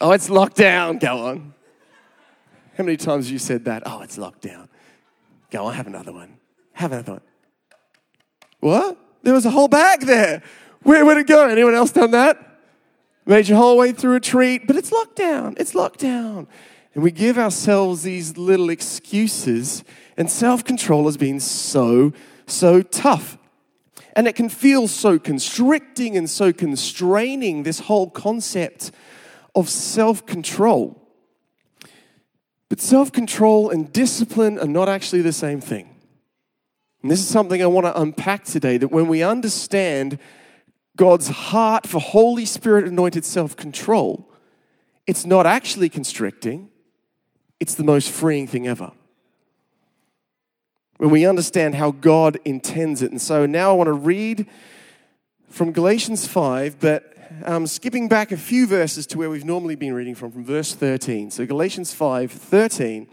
Oh, 0.00 0.12
it's 0.12 0.30
locked 0.30 0.56
down. 0.56 0.96
Go 0.96 1.26
on. 1.26 1.52
How 2.78 2.84
many 2.84 2.96
times 2.96 3.26
have 3.26 3.32
you 3.34 3.38
said 3.38 3.66
that? 3.66 3.82
Oh, 3.84 4.00
it's 4.00 4.16
locked 4.16 4.40
down. 4.40 4.70
Go 5.50 5.66
on, 5.66 5.74
have 5.74 5.86
another 5.86 6.10
one. 6.10 6.38
Have 6.72 6.92
another 6.92 7.12
one. 7.12 7.20
What? 8.60 8.98
There 9.22 9.34
was 9.34 9.44
a 9.44 9.50
whole 9.50 9.68
bag 9.68 10.06
there. 10.06 10.42
Where 10.84 11.04
would 11.04 11.18
it 11.18 11.26
go? 11.26 11.46
Anyone 11.46 11.74
else 11.74 11.92
done 11.92 12.12
that? 12.12 12.38
Made 13.26 13.48
your 13.48 13.58
whole 13.58 13.76
way 13.76 13.92
through 13.92 14.14
a 14.14 14.20
treat, 14.20 14.66
but 14.66 14.76
it's 14.76 14.90
locked 14.90 15.16
down. 15.16 15.54
It's 15.58 15.74
locked 15.74 16.00
down. 16.00 16.48
And 16.94 17.04
we 17.04 17.10
give 17.10 17.36
ourselves 17.36 18.04
these 18.04 18.38
little 18.38 18.70
excuses, 18.70 19.84
and 20.16 20.30
self 20.30 20.64
control 20.64 21.04
has 21.04 21.18
been 21.18 21.40
so, 21.40 22.14
so 22.46 22.80
tough. 22.80 23.36
And 24.14 24.28
it 24.28 24.34
can 24.34 24.48
feel 24.48 24.88
so 24.88 25.18
constricting 25.18 26.16
and 26.16 26.28
so 26.28 26.52
constraining, 26.52 27.62
this 27.62 27.80
whole 27.80 28.10
concept 28.10 28.90
of 29.54 29.68
self 29.68 30.26
control. 30.26 30.98
But 32.68 32.80
self 32.80 33.12
control 33.12 33.70
and 33.70 33.92
discipline 33.92 34.58
are 34.58 34.66
not 34.66 34.88
actually 34.88 35.22
the 35.22 35.32
same 35.32 35.60
thing. 35.60 35.94
And 37.02 37.10
this 37.10 37.20
is 37.20 37.28
something 37.28 37.62
I 37.62 37.66
want 37.66 37.86
to 37.86 38.00
unpack 38.00 38.44
today 38.44 38.76
that 38.76 38.88
when 38.88 39.08
we 39.08 39.22
understand 39.22 40.18
God's 40.96 41.28
heart 41.28 41.86
for 41.86 42.00
Holy 42.00 42.44
Spirit 42.44 42.86
anointed 42.86 43.24
self 43.24 43.56
control, 43.56 44.30
it's 45.06 45.26
not 45.26 45.46
actually 45.46 45.88
constricting, 45.88 46.70
it's 47.60 47.74
the 47.74 47.84
most 47.84 48.10
freeing 48.10 48.46
thing 48.46 48.68
ever 48.68 48.92
when 51.02 51.10
we 51.10 51.26
understand 51.26 51.74
how 51.74 51.90
God 51.90 52.38
intends 52.44 53.02
it. 53.02 53.10
And 53.10 53.20
so 53.20 53.44
now 53.44 53.70
I 53.70 53.72
want 53.72 53.88
to 53.88 53.92
read 53.92 54.46
from 55.48 55.72
Galatians 55.72 56.28
5, 56.28 56.78
but 56.78 57.12
um, 57.44 57.66
skipping 57.66 58.06
back 58.06 58.30
a 58.30 58.36
few 58.36 58.68
verses 58.68 59.04
to 59.08 59.18
where 59.18 59.28
we've 59.28 59.44
normally 59.44 59.74
been 59.74 59.94
reading 59.94 60.14
from, 60.14 60.30
from 60.30 60.44
verse 60.44 60.76
13. 60.76 61.32
So 61.32 61.44
Galatians 61.44 61.92
5 61.92 62.30
13. 62.30 63.08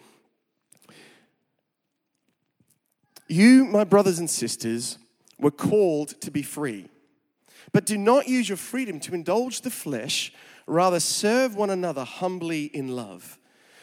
You, 3.27 3.65
my 3.65 3.86
brothers 3.86 4.19
and 4.19 4.29
sisters, 4.29 5.00
were 5.39 5.50
called 5.50 6.10
to 6.22 6.29
be 6.29 6.43
free. 6.43 6.89
But 7.72 7.88
do 7.88 7.98
not 7.98 8.27
use 8.27 8.48
your 8.48 8.58
freedom 8.58 9.00
to 9.00 9.15
indulge 9.15 9.62
the 9.62 9.72
flesh, 9.72 10.31
rather, 10.67 11.00
serve 11.00 11.55
one 11.55 11.72
another 11.72 12.03
humbly 12.03 12.65
in 12.65 12.89
love. 12.96 13.38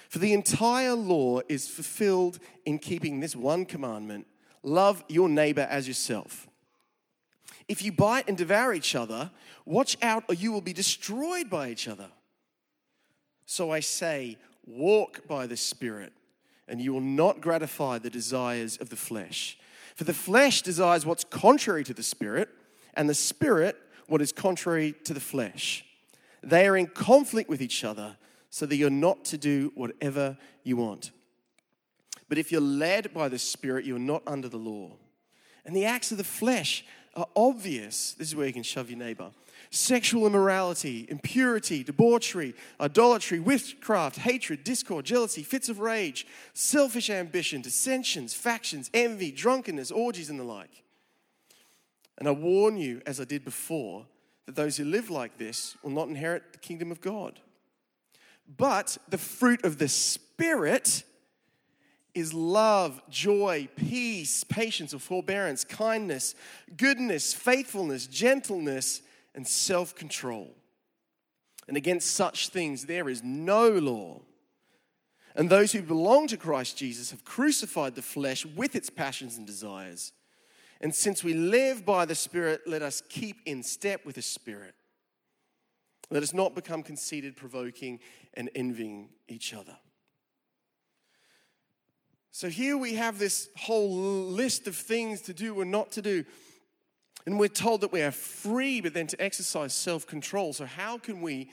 For 0.09 0.19
the 0.19 0.33
entire 0.33 0.95
law 0.95 1.41
is 1.49 1.69
fulfilled 1.69 2.39
in 2.65 2.79
keeping 2.79 3.21
this 3.21 3.37
one 3.37 3.65
commandment 3.65 4.27
love 4.63 5.05
your 5.09 5.29
neighbor 5.29 5.67
as 5.71 5.87
yourself. 5.87 6.49
If 7.69 7.83
you 7.83 7.93
bite 7.93 8.29
and 8.29 8.37
devour 8.37 8.75
each 8.75 8.95
other, 8.95 9.31
watch 9.65 9.97
out 10.03 10.25
or 10.29 10.35
you 10.35 10.53
will 10.53 10.61
be 10.61 10.73
destroyed 10.73 11.51
by 11.51 11.71
each 11.71 11.89
other. 11.89 12.09
So 13.45 13.71
I 13.71 13.81
say, 13.81 14.39
walk 14.67 15.27
by 15.29 15.47
the 15.47 15.57
Spirit, 15.57 16.13
and 16.69 16.81
you 16.81 16.93
will 16.93 17.01
not 17.01 17.41
gratify 17.41 17.99
the 17.99 18.11
desires 18.11 18.77
of 18.77 18.91
the 18.91 18.97
flesh. 18.97 19.57
For 19.95 20.05
the 20.05 20.15
flesh 20.15 20.63
desires 20.63 21.07
what's 21.07 21.25
contrary 21.25 21.85
to 21.85 21.95
the 21.95 22.03
Spirit, 22.03 22.49
and 22.95 23.09
the 23.09 23.15
Spirit 23.15 23.77
what 24.09 24.23
is 24.23 24.33
contrary 24.33 24.95
to 25.05 25.15
the 25.15 25.21
flesh. 25.21 25.85
They 26.43 26.67
are 26.67 26.77
in 26.77 26.87
conflict 26.87 27.49
with 27.49 27.63
each 27.63 27.85
other 27.85 28.17
so 28.57 28.65
that 28.65 28.77
you're 28.77 28.89
not 28.89 29.23
to 29.23 29.37
do 29.37 29.71
whatever 29.75 30.35
you 30.65 30.79
want. 30.79 31.11
But 32.27 32.39
if 32.39 32.51
you're 32.51 32.59
led 32.59 33.13
by 33.13 33.29
the 33.29 33.39
Spirit, 33.39 33.85
you're 33.85 33.99
not 33.99 34.23
under 34.27 34.49
the 34.49 34.57
law. 34.57 34.93
And 35.67 35.77
the 35.77 35.85
acts 35.85 36.11
of 36.11 36.17
the 36.17 36.25
flesh 36.25 36.83
are 37.15 37.27
obvious. 37.37 38.15
This 38.15 38.29
is 38.29 38.35
where 38.35 38.47
you 38.47 38.55
can 38.55 38.63
shove 38.63 38.89
your 38.89 38.99
neighbor. 38.99 39.31
sexual 39.69 40.27
immorality, 40.27 41.05
impurity, 41.11 41.85
debauchery, 41.85 42.55
idolatry, 42.81 43.41
witchcraft, 43.41 44.17
hatred, 44.17 44.65
discord, 44.65 45.05
jealousy, 45.05 45.43
fits 45.43 45.69
of 45.69 45.79
rage, 45.79 46.27
selfish 46.55 47.11
ambition, 47.11 47.61
dissensions, 47.61 48.33
factions, 48.33 48.89
envy, 48.95 49.33
drunkenness, 49.33 49.91
orgies, 49.91 50.31
and 50.31 50.41
the 50.41 50.45
like. 50.45 50.83
And 52.17 52.27
I 52.27 52.31
warn 52.31 52.79
you, 52.79 53.03
as 53.05 53.21
I 53.21 53.25
did 53.25 53.45
before, 53.45 54.07
that 54.47 54.57
those 54.57 54.79
who 54.79 54.87
live 54.87 55.11
like 55.11 55.37
this 55.37 55.77
will 55.83 55.91
not 55.91 56.09
inherit 56.09 56.55
the 56.55 56.59
kingdom 56.59 56.91
of 56.91 57.03
God. 57.03 57.39
But 58.55 58.99
the 59.09 59.19
fruit 59.19 59.65
of 59.65 59.79
the 59.79 59.88
Spirit 59.88 61.05
is 62.15 62.33
love, 62.33 63.03
joy, 63.11 63.69
peace, 63.76 64.43
patience, 64.45 64.95
or 64.95 64.99
forbearance, 64.99 65.65
kindness, 65.65 66.35
goodness, 66.76 67.35
faithfulness, 67.35 68.07
gentleness, 68.07 69.03
and 69.35 69.47
self 69.47 69.95
control. 69.95 70.55
And 71.69 71.76
against 71.76 72.12
such 72.12 72.49
things 72.49 72.87
there 72.87 73.09
is 73.09 73.23
no 73.23 73.69
law. 73.69 74.23
And 75.35 75.50
those 75.50 75.73
who 75.73 75.83
belong 75.83 76.26
to 76.29 76.38
Christ 76.38 76.79
Jesus 76.79 77.11
have 77.11 77.25
crucified 77.25 77.95
the 77.95 78.03
flesh 78.03 78.47
with 78.47 78.75
its 78.75 78.88
passions 78.88 79.37
and 79.37 79.47
desires. 79.47 80.12
And 80.81 80.95
since 80.95 81.23
we 81.23 81.35
live 81.35 81.85
by 81.85 82.07
the 82.07 82.15
Spirit, 82.15 82.62
let 82.67 82.81
us 82.83 83.03
keep 83.09 83.41
in 83.45 83.62
step 83.62 84.07
with 84.07 84.15
the 84.15 84.23
Spirit. 84.23 84.75
Let 86.11 86.23
us 86.23 86.33
not 86.33 86.55
become 86.55 86.83
conceited, 86.83 87.37
provoking, 87.37 88.01
and 88.35 88.51
envying 88.55 89.09
each 89.29 89.53
other. 89.53 89.77
So 92.31 92.49
here 92.49 92.77
we 92.77 92.95
have 92.95 93.19
this 93.19 93.49
whole 93.57 93.91
list 93.91 94.67
of 94.67 94.77
things 94.77 95.23
to 95.23 95.33
do 95.33 95.61
and 95.61 95.71
not 95.71 95.91
to 95.93 96.03
do. 96.03 96.25
And 97.25 97.41
we're 97.41 97.49
told 97.49 97.81
that 97.81 97.93
we 97.93 98.03
are 98.03 98.13
free, 98.13 98.81
but 98.81 98.95
then 98.95 99.07
to 99.09 99.21
exercise 99.21 99.73
self 99.73 100.07
control. 100.07 100.53
So, 100.53 100.65
how 100.65 100.99
can 100.99 101.23
we 101.23 101.51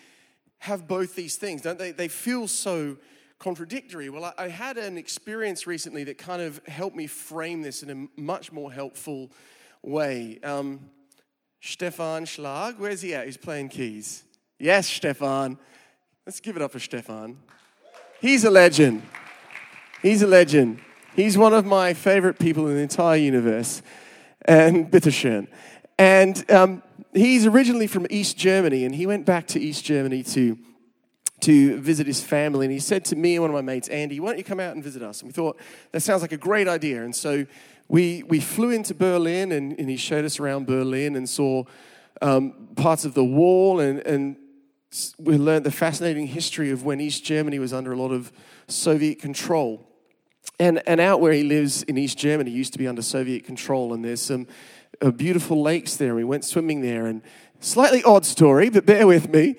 have 0.59 0.87
both 0.87 1.15
these 1.15 1.37
things? 1.37 1.61
Don't 1.61 1.79
they? 1.79 1.91
They 1.91 2.09
feel 2.09 2.47
so 2.47 2.97
contradictory. 3.39 4.09
Well, 4.09 4.25
I, 4.25 4.33
I 4.37 4.47
had 4.49 4.77
an 4.77 4.97
experience 4.97 5.65
recently 5.65 6.03
that 6.03 6.17
kind 6.17 6.41
of 6.41 6.61
helped 6.67 6.95
me 6.95 7.07
frame 7.07 7.61
this 7.61 7.81
in 7.81 7.89
a 7.89 8.21
much 8.21 8.51
more 8.51 8.71
helpful 8.71 9.31
way. 9.81 10.39
Um, 10.43 10.89
Stefan 11.61 12.25
Schlag, 12.25 12.77
where's 12.77 13.01
he 13.01 13.15
at? 13.15 13.25
He's 13.25 13.37
playing 13.37 13.69
keys. 13.69 14.25
Yes, 14.59 14.87
Stefan. 14.87 15.57
Let's 16.25 16.39
give 16.39 16.55
it 16.55 16.61
up 16.61 16.71
for 16.71 16.79
Stefan. 16.79 17.37
He's 18.21 18.45
a 18.45 18.51
legend. 18.51 19.03
He's 20.01 20.21
a 20.21 20.27
legend. 20.27 20.79
He's 21.15 21.37
one 21.37 21.53
of 21.53 21.65
my 21.65 21.93
favorite 21.93 22.39
people 22.39 22.67
in 22.67 22.75
the 22.75 22.81
entire 22.81 23.17
universe. 23.17 23.81
And 24.45 24.89
bitteschön. 24.89 25.47
And 25.97 26.49
um, 26.51 26.83
he's 27.13 27.45
originally 27.45 27.87
from 27.87 28.07
East 28.09 28.37
Germany, 28.37 28.85
and 28.85 28.95
he 28.95 29.05
went 29.05 29.25
back 29.25 29.47
to 29.47 29.59
East 29.59 29.85
Germany 29.85 30.23
to, 30.23 30.57
to 31.41 31.79
visit 31.79 32.07
his 32.07 32.21
family. 32.21 32.65
And 32.65 32.73
he 32.73 32.79
said 32.79 33.05
to 33.05 33.15
me 33.15 33.35
and 33.35 33.41
one 33.41 33.49
of 33.49 33.55
my 33.55 33.61
mates, 33.61 33.87
Andy, 33.89 34.19
why 34.19 34.29
don't 34.29 34.37
you 34.37 34.43
come 34.43 34.59
out 34.59 34.75
and 34.75 34.83
visit 34.83 35.01
us? 35.01 35.21
And 35.21 35.29
we 35.29 35.33
thought, 35.33 35.59
that 35.91 36.01
sounds 36.01 36.21
like 36.21 36.31
a 36.31 36.37
great 36.37 36.67
idea. 36.67 37.03
And 37.03 37.15
so 37.15 37.45
we, 37.87 38.23
we 38.23 38.39
flew 38.39 38.71
into 38.71 38.93
Berlin, 38.93 39.51
and, 39.51 39.77
and 39.77 39.89
he 39.89 39.97
showed 39.97 40.25
us 40.25 40.39
around 40.39 40.67
Berlin 40.67 41.15
and 41.15 41.27
saw 41.29 41.63
um, 42.21 42.69
parts 42.75 43.05
of 43.05 43.13
the 43.13 43.23
wall 43.23 43.79
and, 43.79 43.99
and 43.99 44.37
we 45.17 45.37
learned 45.37 45.65
the 45.65 45.71
fascinating 45.71 46.27
history 46.27 46.71
of 46.71 46.83
when 46.83 46.99
East 46.99 47.23
Germany 47.23 47.59
was 47.59 47.73
under 47.73 47.91
a 47.91 47.95
lot 47.95 48.11
of 48.11 48.31
Soviet 48.67 49.19
control. 49.19 49.87
And, 50.59 50.81
and 50.87 50.99
out 50.99 51.19
where 51.19 51.33
he 51.33 51.43
lives 51.43 51.83
in 51.83 51.97
East 51.97 52.17
Germany 52.17 52.51
used 52.51 52.73
to 52.73 52.79
be 52.79 52.87
under 52.87 53.01
Soviet 53.01 53.43
control, 53.43 53.93
and 53.93 54.03
there's 54.03 54.21
some 54.21 54.47
uh, 55.01 55.11
beautiful 55.11 55.61
lakes 55.61 55.95
there. 55.95 56.13
We 56.15 56.23
went 56.23 56.45
swimming 56.45 56.81
there, 56.81 57.07
and 57.07 57.21
slightly 57.59 58.03
odd 58.03 58.25
story, 58.25 58.69
but 58.69 58.85
bear 58.85 59.07
with 59.07 59.29
me. 59.29 59.55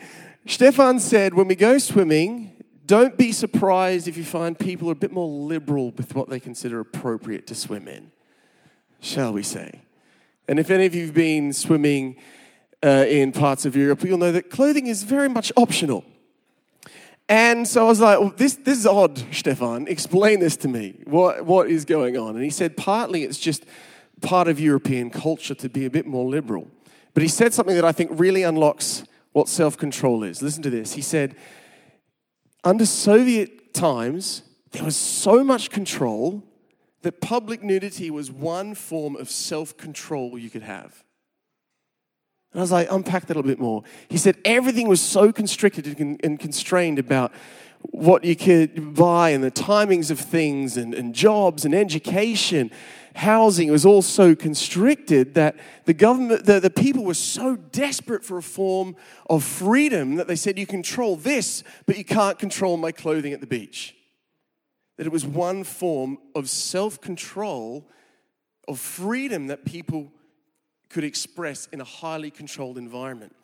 Stefan 0.46 1.00
said, 1.00 1.34
when 1.34 1.48
we 1.48 1.54
go 1.54 1.78
swimming, 1.78 2.52
don't 2.86 3.16
be 3.16 3.32
surprised 3.32 4.06
if 4.06 4.16
you 4.16 4.24
find 4.24 4.58
people 4.58 4.88
are 4.90 4.92
a 4.92 4.96
bit 4.96 5.10
more 5.10 5.26
liberal 5.26 5.90
with 5.92 6.14
what 6.14 6.28
they 6.28 6.38
consider 6.38 6.80
appropriate 6.80 7.46
to 7.46 7.54
swim 7.54 7.88
in, 7.88 8.12
shall 9.00 9.32
we 9.32 9.42
say. 9.42 9.80
And 10.46 10.58
if 10.58 10.70
any 10.70 10.84
of 10.84 10.94
you 10.94 11.06
have 11.06 11.14
been 11.14 11.54
swimming 11.54 12.16
uh, 12.84 13.06
in 13.08 13.32
parts 13.32 13.64
of 13.64 13.74
Europe, 13.74 14.04
you'll 14.04 14.18
know 14.18 14.32
that 14.32 14.50
clothing 14.50 14.86
is 14.86 15.02
very 15.04 15.28
much 15.28 15.50
optional. 15.56 16.04
And 17.28 17.66
so 17.66 17.86
I 17.86 17.88
was 17.88 18.00
like, 18.00 18.20
well, 18.20 18.34
this, 18.36 18.54
this 18.56 18.78
is 18.78 18.86
odd, 18.86 19.24
Stefan. 19.32 19.88
Explain 19.88 20.40
this 20.40 20.56
to 20.58 20.68
me. 20.68 21.00
What, 21.04 21.46
what 21.46 21.70
is 21.70 21.86
going 21.86 22.18
on? 22.18 22.34
And 22.34 22.44
he 22.44 22.50
said, 22.50 22.76
partly 22.76 23.24
it's 23.24 23.38
just 23.38 23.64
part 24.20 24.46
of 24.46 24.60
European 24.60 25.08
culture 25.08 25.54
to 25.54 25.68
be 25.70 25.86
a 25.86 25.90
bit 25.90 26.06
more 26.06 26.28
liberal. 26.28 26.68
But 27.14 27.22
he 27.22 27.28
said 27.28 27.54
something 27.54 27.74
that 27.76 27.84
I 27.84 27.92
think 27.92 28.10
really 28.12 28.42
unlocks 28.42 29.04
what 29.32 29.48
self 29.48 29.78
control 29.78 30.22
is. 30.22 30.42
Listen 30.42 30.62
to 30.64 30.70
this. 30.70 30.92
He 30.92 31.02
said, 31.02 31.34
under 32.62 32.84
Soviet 32.84 33.72
times, 33.72 34.42
there 34.72 34.84
was 34.84 34.96
so 34.96 35.42
much 35.42 35.70
control 35.70 36.42
that 37.02 37.20
public 37.20 37.62
nudity 37.62 38.10
was 38.10 38.30
one 38.30 38.74
form 38.74 39.16
of 39.16 39.30
self 39.30 39.76
control 39.76 40.38
you 40.38 40.50
could 40.50 40.62
have. 40.62 41.04
And 42.54 42.60
I 42.60 42.62
was 42.62 42.70
like, 42.70 42.86
unpack 42.88 43.26
that 43.26 43.34
a 43.34 43.38
little 43.38 43.50
bit 43.50 43.58
more. 43.58 43.82
He 44.08 44.16
said 44.16 44.36
everything 44.44 44.86
was 44.86 45.00
so 45.00 45.32
constricted 45.32 45.98
and 45.98 46.38
constrained 46.38 47.00
about 47.00 47.32
what 47.90 48.24
you 48.24 48.36
could 48.36 48.94
buy 48.94 49.30
and 49.30 49.42
the 49.42 49.50
timings 49.50 50.08
of 50.12 50.20
things 50.20 50.76
and, 50.76 50.94
and 50.94 51.16
jobs 51.16 51.64
and 51.64 51.74
education, 51.74 52.70
housing. 53.16 53.66
It 53.66 53.72
was 53.72 53.84
all 53.84 54.02
so 54.02 54.36
constricted 54.36 55.34
that 55.34 55.56
the 55.84 55.94
government, 55.94 56.46
the, 56.46 56.60
the 56.60 56.70
people 56.70 57.02
were 57.02 57.14
so 57.14 57.56
desperate 57.56 58.24
for 58.24 58.38
a 58.38 58.42
form 58.42 58.94
of 59.28 59.42
freedom 59.42 60.14
that 60.14 60.28
they 60.28 60.36
said, 60.36 60.56
you 60.56 60.64
control 60.64 61.16
this, 61.16 61.64
but 61.86 61.98
you 61.98 62.04
can't 62.04 62.38
control 62.38 62.76
my 62.76 62.92
clothing 62.92 63.32
at 63.32 63.40
the 63.40 63.48
beach. 63.48 63.96
That 64.96 65.06
it 65.06 65.12
was 65.12 65.26
one 65.26 65.64
form 65.64 66.18
of 66.36 66.48
self 66.48 67.00
control, 67.00 67.90
of 68.68 68.78
freedom 68.78 69.48
that 69.48 69.64
people 69.64 70.12
could 70.88 71.04
express 71.04 71.66
in 71.72 71.80
a 71.80 71.84
highly 71.84 72.30
controlled 72.30 72.78
environment. 72.78 73.34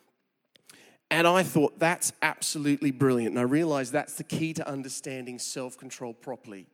And 1.11 1.27
I 1.27 1.43
thought 1.43 1.79
that's 1.79 2.13
absolutely 2.23 2.93
brilliant. 2.93 3.31
And 3.31 3.41
I 3.41 3.43
realized 3.43 3.93
that's 3.93 4.15
the 4.15 4.25
key 4.25 4.53
to 4.55 4.69
understanding 4.69 5.39
self 5.39 5.77
control 5.77 6.15
properly. 6.15 6.67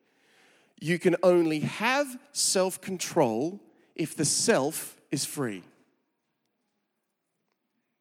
You 0.78 0.98
can 0.98 1.16
only 1.22 1.60
have 1.60 2.18
self 2.32 2.80
control 2.80 3.60
if 3.94 4.14
the 4.14 4.26
self 4.26 4.96
is 5.10 5.24
free. 5.24 5.62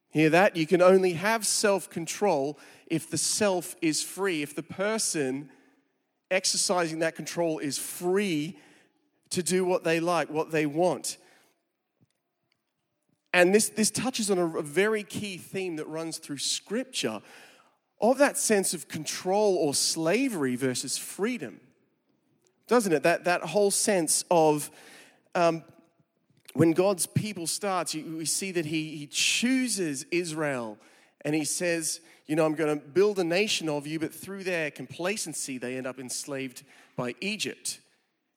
Hear 0.09 0.29
that? 0.31 0.55
You 0.55 0.67
can 0.67 0.81
only 0.81 1.13
have 1.13 1.45
self 1.45 1.89
control 1.89 2.59
if 2.87 3.09
the 3.09 3.17
self 3.17 3.75
is 3.81 4.03
free, 4.03 4.41
if 4.41 4.55
the 4.55 4.63
person 4.63 5.49
exercising 6.31 6.99
that 6.99 7.15
control 7.15 7.59
is 7.59 7.77
free 7.77 8.57
to 9.29 9.43
do 9.43 9.63
what 9.65 9.83
they 9.83 9.99
like, 9.99 10.29
what 10.29 10.51
they 10.51 10.65
want. 10.65 11.17
And 13.35 13.53
this, 13.53 13.67
this 13.67 13.91
touches 13.91 14.31
on 14.31 14.37
a, 14.37 14.59
a 14.59 14.61
very 14.61 15.03
key 15.03 15.35
theme 15.37 15.75
that 15.75 15.89
runs 15.89 16.19
through 16.19 16.37
Scripture 16.37 17.21
of 17.99 18.17
that 18.19 18.37
sense 18.37 18.73
of 18.73 18.87
control 18.87 19.57
or 19.57 19.73
slavery 19.73 20.55
versus 20.55 20.97
freedom, 20.97 21.59
doesn't 22.69 22.93
it? 22.93 23.03
That, 23.03 23.25
that 23.25 23.41
whole 23.41 23.71
sense 23.71 24.23
of 24.31 24.71
um, 25.35 25.65
when 26.53 26.71
God's 26.71 27.07
people 27.07 27.45
starts, 27.45 27.93
we 27.93 28.23
see 28.23 28.53
that 28.53 28.67
he, 28.67 28.95
he 28.95 29.05
chooses 29.05 30.05
Israel 30.11 30.77
and 31.25 31.35
he 31.35 31.43
says, 31.43 31.99
you 32.27 32.37
know, 32.37 32.45
I'm 32.45 32.55
going 32.55 32.79
to 32.79 32.85
build 32.85 33.19
a 33.19 33.25
nation 33.25 33.67
of 33.67 33.85
you, 33.85 33.99
but 33.99 34.13
through 34.13 34.45
their 34.45 34.71
complacency, 34.71 35.57
they 35.57 35.75
end 35.75 35.87
up 35.87 35.99
enslaved 35.99 36.63
by 36.95 37.15
Egypt. 37.19 37.81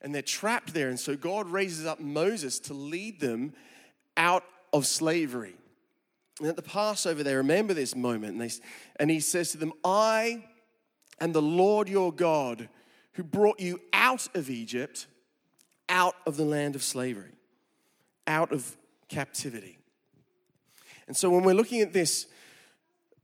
And 0.03 0.13
they're 0.13 0.23
trapped 0.23 0.75
there. 0.75 0.89
And 0.89 0.99
so 0.99 1.15
God 1.15 1.49
raises 1.49 1.87
up 1.87 2.01
Moses 2.01 2.59
to 2.61 2.75
lead 2.75 3.21
them 3.21 3.53
out 4.17 4.43
of 4.73 4.87
slavery. 4.87 5.55
And 6.41 6.49
at 6.49 6.57
the 6.57 6.63
Passover, 6.63 7.23
they 7.23 7.35
remember 7.35 7.75
this 7.75 7.97
moment, 7.97 8.33
and, 8.33 8.41
they, 8.41 8.55
and 8.97 9.11
he 9.11 9.21
says 9.21 9.51
to 9.53 9.59
them, 9.59 9.73
I 9.85 10.45
am 11.21 11.33
the 11.33 11.43
Lord 11.43 11.89
your 11.89 12.13
God 12.13 12.69
who 13.15 13.25
brought 13.25 13.59
you 13.59 13.81
out 13.93 14.29
of 14.37 14.49
Egypt, 14.49 15.09
out 15.89 16.15
of 16.27 16.37
the 16.37 16.45
land 16.45 16.77
of 16.77 16.83
slavery, 16.83 17.33
out 18.27 18.53
of 18.53 18.77
captivity. 19.09 19.79
And 21.09 21.17
so 21.17 21.31
when 21.31 21.43
we're 21.43 21.55
looking 21.55 21.81
at 21.81 21.93
this 21.93 22.27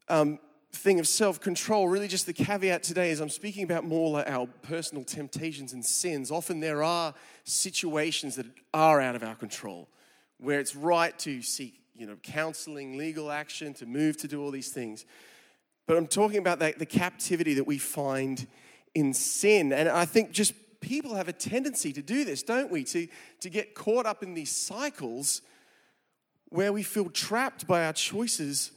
um, 0.08 0.40
thing 0.72 0.98
of 0.98 1.06
self 1.06 1.40
control, 1.40 1.86
really 1.88 2.08
just 2.08 2.26
the 2.26 2.32
caveat 2.32 2.82
today 2.82 3.10
is 3.10 3.20
I'm 3.20 3.28
speaking 3.28 3.62
about 3.62 3.84
more 3.84 4.10
like 4.10 4.28
our 4.28 4.48
personal 4.62 5.04
temptations 5.04 5.72
and 5.72 5.84
sins. 5.84 6.32
Often 6.32 6.60
there 6.60 6.82
are 6.82 7.14
situations 7.44 8.34
that 8.36 8.46
are 8.72 9.00
out 9.00 9.14
of 9.14 9.22
our 9.22 9.36
control 9.36 9.88
where 10.44 10.60
it's 10.60 10.76
right 10.76 11.18
to 11.20 11.42
seek 11.42 11.80
you 11.96 12.06
know, 12.06 12.16
counseling, 12.22 12.98
legal 12.98 13.30
action, 13.30 13.72
to 13.74 13.86
move 13.86 14.16
to 14.18 14.28
do 14.28 14.42
all 14.42 14.50
these 14.50 14.70
things. 14.70 15.04
But 15.86 15.96
I'm 15.96 16.06
talking 16.06 16.38
about 16.38 16.58
the, 16.58 16.74
the 16.76 16.86
captivity 16.86 17.54
that 17.54 17.66
we 17.66 17.78
find 17.78 18.46
in 18.94 19.14
sin. 19.14 19.72
And 19.72 19.88
I 19.88 20.04
think 20.04 20.32
just 20.32 20.54
people 20.80 21.14
have 21.14 21.28
a 21.28 21.32
tendency 21.32 21.92
to 21.92 22.02
do 22.02 22.24
this, 22.24 22.42
don't 22.42 22.70
we? 22.70 22.84
To, 22.84 23.06
to 23.40 23.50
get 23.50 23.74
caught 23.74 24.06
up 24.06 24.22
in 24.22 24.34
these 24.34 24.50
cycles 24.50 25.42
where 26.48 26.72
we 26.72 26.82
feel 26.82 27.10
trapped 27.10 27.66
by 27.66 27.84
our 27.84 27.92
choices 27.92 28.72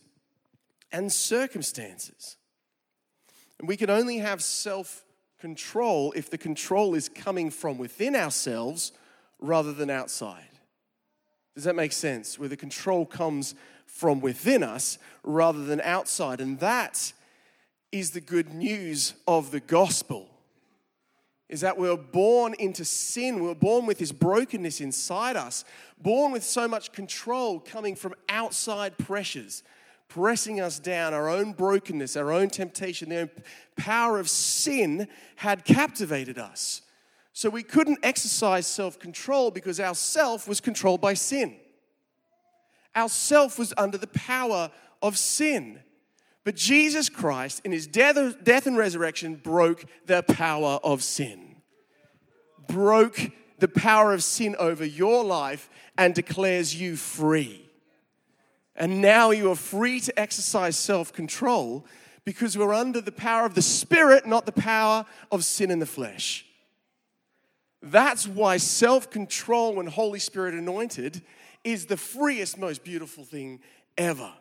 and 0.92 1.12
circumstances. 1.12 2.38
And 3.60 3.68
we 3.68 3.78
can 3.78 3.90
only 3.90 4.18
have 4.18 4.44
self 4.44 5.04
control 5.40 6.14
if 6.16 6.30
the 6.30 6.38
control 6.38 6.96
is 6.96 7.10
coming 7.10 7.52
from 7.52 7.78
within 7.78 8.16
ourselves 8.16 8.92
rather 9.40 9.72
than 9.74 9.90
outside. 9.90 10.57
Does 11.58 11.64
that 11.64 11.76
make 11.76 11.92
sense? 11.92 12.38
Where 12.38 12.48
the 12.48 12.56
control 12.56 13.04
comes 13.04 13.56
from 13.88 14.22
within 14.22 14.62
us 14.62 15.00
rather 15.24 15.66
than 15.66 15.82
outside. 15.82 16.40
And 16.40 16.60
that 16.60 17.14
is 17.92 18.12
the 18.12 18.22
good 18.22 18.54
news 18.54 19.16
of 19.28 19.50
the 19.50 19.60
gospel. 19.60 20.30
Is 21.50 21.62
that 21.62 21.80
we're 21.80 21.98
born 21.98 22.54
into 22.60 22.86
sin. 22.86 23.42
We're 23.42 23.56
born 23.56 23.88
with 23.88 23.98
this 23.98 24.12
brokenness 24.12 24.82
inside 24.82 25.36
us, 25.36 25.66
born 26.00 26.32
with 26.32 26.44
so 26.44 26.68
much 26.68 26.92
control 26.92 27.60
coming 27.60 27.96
from 27.96 28.14
outside 28.30 28.96
pressures, 29.00 29.64
pressing 30.10 30.62
us 30.62 30.78
down. 30.78 31.16
Our 31.16 31.28
own 31.28 31.54
brokenness, 31.54 32.16
our 32.18 32.32
own 32.32 32.52
temptation, 32.52 33.10
the 33.10 33.22
own 33.22 33.30
power 33.76 34.20
of 34.20 34.30
sin 34.30 35.08
had 35.38 35.66
captivated 35.66 36.38
us. 36.38 36.84
So 37.38 37.52
we 37.52 37.62
couldn't 37.62 38.00
exercise 38.02 38.66
self 38.66 38.98
control 38.98 39.52
because 39.52 39.80
our 39.80 39.94
self 39.94 40.48
was 40.48 40.60
controlled 40.60 41.02
by 41.02 41.14
sin. 41.14 41.56
Our 42.96 43.10
self 43.10 43.60
was 43.60 43.76
under 43.78 44.00
the 44.00 44.08
power 44.08 44.72
of 45.04 45.20
sin. 45.20 45.82
But 46.44 46.56
Jesus 46.56 47.10
Christ, 47.10 47.62
in 47.64 47.72
his 47.72 47.86
death, 47.86 48.44
death 48.44 48.66
and 48.66 48.76
resurrection, 48.76 49.36
broke 49.36 49.86
the 50.08 50.24
power 50.24 50.80
of 50.84 51.04
sin. 51.04 51.58
Broke 52.68 53.30
the 53.60 53.68
power 53.68 54.14
of 54.14 54.24
sin 54.24 54.56
over 54.58 54.84
your 54.84 55.24
life 55.24 55.70
and 55.96 56.16
declares 56.16 56.74
you 56.74 56.96
free. 56.96 57.70
And 58.76 59.00
now 59.00 59.30
you 59.30 59.52
are 59.52 59.56
free 59.56 60.00
to 60.00 60.20
exercise 60.20 60.76
self 60.76 61.14
control 61.14 61.86
because 62.26 62.58
we're 62.58 62.74
under 62.74 63.00
the 63.00 63.12
power 63.12 63.46
of 63.46 63.54
the 63.54 63.62
Spirit, 63.62 64.26
not 64.26 64.48
the 64.48 64.52
power 64.52 65.06
of 65.32 65.46
sin 65.46 65.70
in 65.70 65.78
the 65.78 65.86
flesh. 65.86 66.47
That's 67.82 68.28
why 68.28 68.58
self 68.58 69.10
control, 69.10 69.76
when 69.76 69.88
Holy 69.88 70.20
Spirit 70.20 70.54
anointed, 70.54 71.22
is 71.64 71.86
the 71.86 71.98
freest, 71.98 72.58
most 72.58 72.84
beautiful 72.84 73.24
thing 73.24 73.60
ever. 73.98 74.32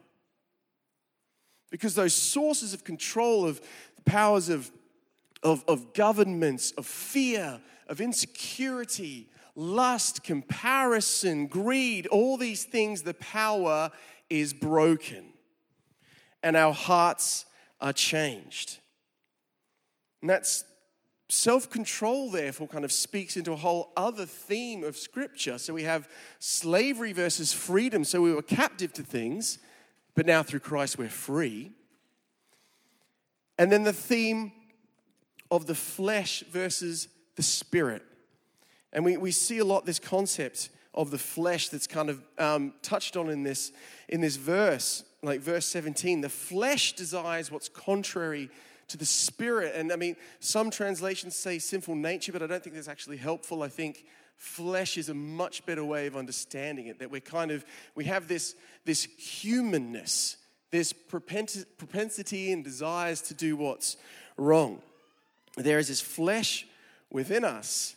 Because 1.71 1.95
those 1.95 2.15
sources 2.15 2.73
of 2.73 2.85
control, 2.85 3.47
of 3.47 3.61
the 3.97 4.03
powers 4.03 4.49
of, 4.49 4.71
of, 5.43 5.65
of 5.67 5.93
governments, 5.93 6.73
of 6.73 6.87
fear, 6.87 7.61
of 7.89 8.01
insecurity, 8.01 9.29
lust, 9.55 10.23
comparison, 10.23 11.47
greed, 11.47 12.07
all 12.07 12.37
these 12.37 12.65
things, 12.65 13.03
the 13.03 13.15
power 13.15 13.91
is 14.31 14.53
broken. 14.53 15.25
And 16.43 16.57
our 16.57 16.73
hearts 16.73 17.45
are 17.81 17.93
changed. 17.93 18.79
And 20.21 20.31
that's 20.31 20.65
self 21.29 21.71
control, 21.71 22.31
therefore, 22.31 22.69
kind 22.69 22.85
of 22.85 22.93
speaks 22.93 23.37
into 23.37 23.53
a 23.53 23.57
whole 23.57 23.93
other 23.97 24.27
theme 24.27 24.85
of 24.85 24.97
Scripture. 24.97 25.59
So 25.59 25.75
we 25.75 25.83
have 25.83 26.09
slavery 26.39 27.13
versus 27.13 27.53
freedom. 27.53 28.05
So 28.05 28.21
we 28.21 28.33
were 28.33 28.43
captive 28.43 28.93
to 28.95 29.03
things, 29.03 29.59
but 30.15 30.27
now 30.27 30.43
through 30.43 30.61
Christ 30.61 30.99
we're 30.99 31.09
free. 31.09 31.73
And 33.59 33.73
then 33.73 33.85
the 33.85 33.93
theme 33.93 34.53
of 35.51 35.67
the 35.67 35.75
flesh 35.75 36.45
versus 36.51 37.09
the 37.37 37.43
spirit. 37.43 38.03
And 38.93 39.05
we, 39.05 39.17
we 39.17 39.31
see 39.31 39.59
a 39.59 39.65
lot 39.65 39.87
this 39.87 39.99
concept 39.99 40.71
of 40.95 41.11
the 41.11 41.19
flesh 41.19 41.69
that's 41.69 41.87
kind 41.87 42.09
of 42.09 42.23
um, 42.39 42.73
touched 42.83 43.17
on 43.17 43.29
in 43.29 43.43
this, 43.43 43.73
in 44.09 44.21
this 44.21 44.37
verse, 44.37 45.05
like 45.23 45.41
verse 45.41 45.67
17. 45.67 46.23
The 46.23 46.29
flesh 46.29 46.95
desires 46.95 47.51
what's 47.51 47.69
contrary 47.69 48.51
to 48.89 48.97
the 48.97 49.07
spirit. 49.07 49.75
And 49.75 49.93
I 49.93 49.97
mean, 49.97 50.17
some 50.41 50.71
translations 50.71 51.35
say 51.35 51.59
sinful 51.59 51.95
nature, 51.95 52.33
but 52.33 52.43
I 52.43 52.47
don't 52.47 52.63
think 52.63 52.77
that's 52.77 52.89
actually 52.89 53.17
helpful. 53.17 53.63
I 53.63 53.69
think 53.69 54.05
flesh 54.37 54.99
is 54.99 55.09
a 55.09 55.15
much 55.15 55.65
better 55.67 55.85
way 55.85 56.07
of 56.07 56.17
understanding 56.17 56.87
it 56.87 56.99
that 56.99 57.11
we're 57.11 57.21
kind 57.21 57.51
of 57.51 57.65
we 57.95 58.05
have 58.05 58.29
this 58.29 58.55
this 58.85 59.05
humanness 59.17 60.37
this 60.71 60.93
propensity 60.93 62.53
and 62.53 62.63
desires 62.63 63.23
to 63.23 63.35
do 63.35 63.57
what's 63.57 63.97
wrong 64.37 64.83
there 65.57 65.79
is 65.79 65.89
this 65.89 66.03
flesh 66.03 66.67
within 67.11 67.45
us 67.45 67.97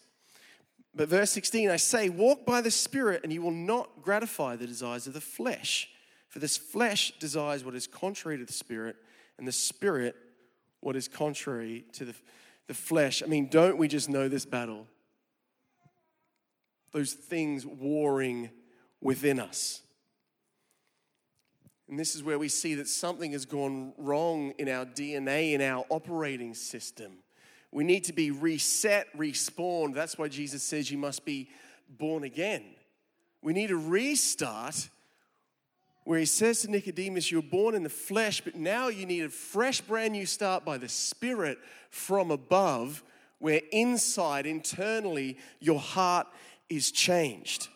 but 0.95 1.09
verse 1.09 1.31
16 1.31 1.69
i 1.69 1.75
say 1.75 2.07
walk 2.07 2.45
by 2.45 2.61
the 2.61 2.71
spirit 2.71 3.19
and 3.23 3.33
you 3.33 3.41
will 3.41 3.51
not 3.51 4.01
gratify 4.01 4.55
the 4.55 4.67
desires 4.67 5.07
of 5.07 5.13
the 5.13 5.21
flesh 5.21 5.89
for 6.29 6.39
this 6.39 6.55
flesh 6.55 7.11
desires 7.19 7.65
what 7.65 7.75
is 7.75 7.85
contrary 7.85 8.37
to 8.37 8.45
the 8.45 8.53
spirit 8.53 8.95
and 9.37 9.45
the 9.45 9.51
spirit 9.51 10.15
what 10.81 10.95
is 10.95 11.07
contrary 11.07 11.85
to 11.93 12.05
the, 12.05 12.15
the 12.67 12.73
flesh 12.73 13.21
i 13.23 13.25
mean 13.25 13.47
don't 13.47 13.77
we 13.77 13.87
just 13.87 14.09
know 14.09 14.27
this 14.27 14.45
battle 14.45 14.87
those 16.91 17.13
things 17.13 17.65
warring 17.65 18.49
within 19.01 19.39
us. 19.39 19.81
And 21.87 21.97
this 21.97 22.15
is 22.15 22.23
where 22.23 22.37
we 22.37 22.49
see 22.49 22.75
that 22.75 22.87
something 22.87 23.31
has 23.31 23.45
gone 23.45 23.93
wrong 23.97 24.51
in 24.59 24.69
our 24.69 24.85
DNA, 24.85 25.53
in 25.53 25.61
our 25.61 25.85
operating 25.89 26.53
system. 26.53 27.13
We 27.71 27.83
need 27.83 28.03
to 28.05 28.13
be 28.13 28.31
reset, 28.31 29.07
respawned. 29.17 29.95
That's 29.95 30.17
why 30.17 30.27
Jesus 30.27 30.63
says 30.63 30.91
you 30.91 30.97
must 30.97 31.25
be 31.25 31.49
born 31.87 32.23
again. 32.23 32.63
We 33.41 33.53
need 33.53 33.71
a 33.71 33.75
restart 33.75 34.89
where 36.09 36.17
he 36.17 36.25
says 36.25 36.61
to 36.63 36.71
Nicodemus, 36.71 37.29
You're 37.29 37.43
born 37.43 37.75
in 37.75 37.83
the 37.83 37.87
flesh, 37.87 38.41
but 38.41 38.55
now 38.55 38.87
you 38.87 39.05
need 39.05 39.25
a 39.25 39.29
fresh, 39.29 39.79
brand 39.79 40.13
new 40.13 40.25
start 40.25 40.65
by 40.65 40.75
the 40.75 40.89
Spirit 40.89 41.59
from 41.91 42.31
above, 42.31 43.03
where 43.37 43.61
inside, 43.71 44.47
internally, 44.47 45.37
your 45.59 45.77
heart 45.77 46.25
is 46.67 46.89
changed. 46.89 47.67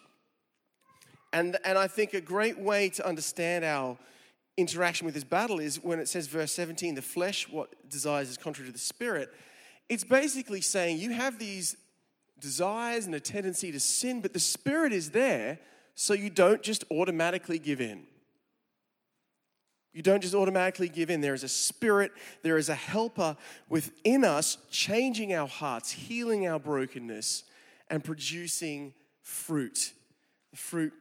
And, 1.32 1.58
and 1.63 1.78
I 1.78 1.86
think 1.86 2.15
a 2.15 2.22
great 2.22 2.58
way 2.58 2.89
to 2.89 3.08
understand 3.08 3.65
our 3.65 4.00
interaction 4.58 5.06
with 5.06 5.13
this 5.13 5.24
battle 5.24 5.60
is 5.60 5.84
when 5.84 6.00
it 6.00 6.08
says, 6.08 6.26
verse 6.26 6.52
17, 6.54 6.96
the 6.96 7.04
flesh, 7.04 7.48
what 7.48 7.88
desires 7.88 8.32
is 8.32 8.38
contrary 8.38 8.67
to 8.67 8.74
the 8.74 8.80
spirit. 8.80 9.32
It's 9.89 10.04
basically 10.04 10.62
saying 10.62 10.98
you 10.98 11.12
have 11.12 11.38
these 11.38 11.78
desires 12.39 13.06
and 13.06 13.13
a 13.13 13.19
tendency 13.19 13.72
to 13.72 13.80
sin, 13.80 14.22
but 14.22 14.34
the 14.34 14.39
spirit 14.39 14.91
is 14.91 15.12
there 15.12 15.60
so 15.93 16.15
you 16.15 16.32
don't 16.32 16.63
just 16.63 16.84
automatically 16.89 17.60
give 17.60 17.80
in. 17.80 18.08
You 19.94 20.02
don't 20.02 20.22
just 20.22 20.34
automatically 20.34 20.90
give 20.90 21.12
in. 21.12 21.22
There 21.22 21.36
is 21.36 21.44
a 21.44 21.50
spirit, 21.50 22.12
there 22.42 22.58
is 22.58 22.70
a 22.70 22.76
helper 22.76 23.38
within 23.70 24.26
us, 24.26 24.58
changing 24.72 25.34
our 25.34 25.48
hearts, 25.48 25.92
healing 25.92 26.48
our 26.48 26.60
brokenness, 26.60 27.44
and 27.90 28.04
producing 28.04 28.94
fruit, 29.22 29.94
the 30.52 30.58
fruit 30.58 30.94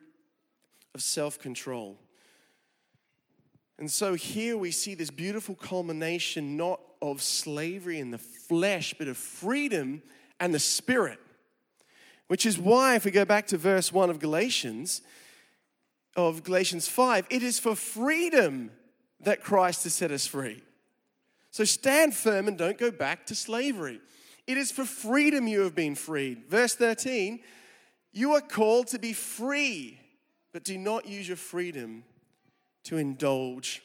of 0.94 1.02
self 1.02 1.38
control. 1.38 1.98
And 3.78 3.90
so 3.90 4.14
here 4.14 4.58
we 4.58 4.70
see 4.70 4.94
this 4.94 5.10
beautiful 5.10 5.54
culmination 5.54 6.56
not 6.58 6.80
of 7.00 7.22
slavery 7.22 7.98
in 7.98 8.10
the 8.10 8.18
flesh, 8.18 8.94
but 8.96 9.08
of 9.08 9.16
freedom 9.16 10.02
and 10.38 10.54
the 10.54 10.58
spirit. 10.58 11.18
Which 12.28 12.44
is 12.46 12.58
why, 12.58 12.94
if 12.94 13.04
we 13.04 13.10
go 13.10 13.24
back 13.24 13.46
to 13.48 13.56
verse 13.56 13.90
1 13.92 14.10
of 14.10 14.18
Galatians, 14.18 15.02
of 16.14 16.44
Galatians 16.44 16.86
5, 16.88 17.26
it 17.30 17.42
is 17.42 17.58
for 17.58 17.74
freedom 17.74 18.70
that 19.22 19.42
Christ 19.42 19.84
has 19.84 19.94
set 19.94 20.10
us 20.10 20.26
free. 20.26 20.62
So 21.50 21.64
stand 21.64 22.14
firm 22.14 22.48
and 22.48 22.56
don't 22.56 22.78
go 22.78 22.90
back 22.90 23.26
to 23.26 23.34
slavery. 23.34 24.00
It 24.46 24.56
is 24.56 24.72
for 24.72 24.84
freedom 24.84 25.46
you 25.46 25.60
have 25.60 25.74
been 25.74 25.94
freed. 25.94 26.48
Verse 26.48 26.74
13, 26.74 27.40
you 28.12 28.32
are 28.32 28.40
called 28.40 28.88
to 28.88 28.98
be 28.98 29.12
free, 29.12 30.00
but 30.52 30.64
do 30.64 30.76
not 30.76 31.06
use 31.06 31.28
your 31.28 31.36
freedom 31.36 32.04
to 32.84 32.96
indulge 32.96 33.82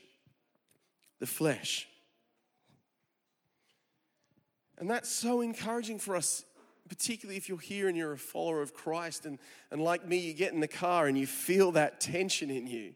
the 1.20 1.28
flesh. 1.28 1.88
And 4.80 4.90
that's 4.90 5.10
so 5.10 5.42
encouraging 5.42 6.00
for 6.00 6.16
us, 6.16 6.46
particularly 6.88 7.38
if 7.38 7.50
you're 7.50 7.58
here 7.58 7.88
and 7.88 7.98
you're 7.98 8.14
a 8.14 8.18
follower 8.18 8.62
of 8.62 8.74
Christ. 8.74 9.26
And, 9.26 9.40
and 9.72 9.82
like 9.82 10.08
me, 10.08 10.18
you 10.18 10.34
get 10.34 10.54
in 10.54 10.60
the 10.60 10.68
car 10.68 11.08
and 11.08 11.18
you 11.18 11.28
feel 11.28 11.72
that 11.74 12.00
tension 12.00 12.50
in 12.50 12.68
you. 12.68 12.94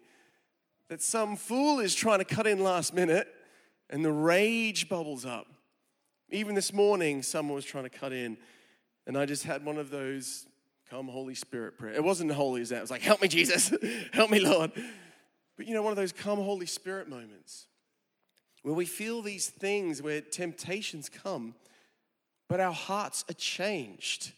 That 0.92 1.02
some 1.02 1.38
fool 1.38 1.80
is 1.80 1.96
trying 1.96 2.20
to 2.20 2.26
cut 2.26 2.46
in 2.46 2.62
last 2.66 2.94
minute 2.94 3.34
and 3.90 4.04
the 4.04 4.12
rage 4.12 4.90
bubbles 4.90 5.26
up. 5.26 5.48
Even 6.32 6.54
this 6.54 6.74
morning, 6.74 7.24
someone 7.24 7.56
was 7.56 7.64
trying 7.64 7.86
to 7.86 7.90
cut 7.90 8.12
in, 8.12 8.38
and 9.08 9.18
I 9.18 9.26
just 9.26 9.46
had 9.46 9.64
one 9.64 9.78
of 9.78 9.90
those 9.90 10.46
come 10.90 11.08
Holy 11.08 11.34
Spirit 11.34 11.78
prayer. 11.78 11.94
It 11.94 12.04
wasn't 12.04 12.30
holy 12.34 12.60
as 12.60 12.70
that. 12.70 12.80
It 12.80 12.82
was 12.82 12.92
like, 12.92 13.04
help 13.04 13.22
me, 13.22 13.30
Jesus. 13.30 13.74
help 14.12 14.30
me, 14.30 14.42
Lord. 14.42 14.74
But 15.56 15.66
you 15.66 15.74
know, 15.74 15.82
one 15.82 15.94
of 15.94 15.98
those 15.98 16.12
come 16.12 16.40
Holy 16.40 16.66
Spirit 16.66 17.08
moments 17.08 17.68
where 18.64 18.76
we 18.76 18.84
feel 18.86 19.22
these 19.22 19.48
things, 19.48 20.02
where 20.02 20.20
temptations 20.20 21.08
come, 21.08 21.56
but 22.50 22.60
our 22.60 22.74
hearts 22.74 23.24
are 23.30 23.36
changed. 23.36 24.34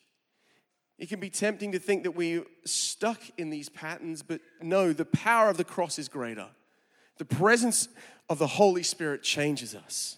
It 1.00 1.10
can 1.10 1.20
be 1.20 1.30
tempting 1.30 1.72
to 1.72 1.80
think 1.80 2.04
that 2.04 2.12
we're 2.12 2.46
stuck 2.66 3.20
in 3.38 3.50
these 3.50 3.70
patterns, 3.70 4.22
but 4.22 4.42
no, 4.62 4.94
the 4.94 5.06
power 5.06 5.50
of 5.50 5.58
the 5.58 5.64
cross 5.64 5.98
is 5.98 6.08
greater. 6.08 6.48
The 7.18 7.26
presence 7.26 7.90
of 8.30 8.40
the 8.40 8.48
Holy 8.48 8.84
Spirit 8.84 9.24
changes 9.24 9.76
us. 9.76 10.18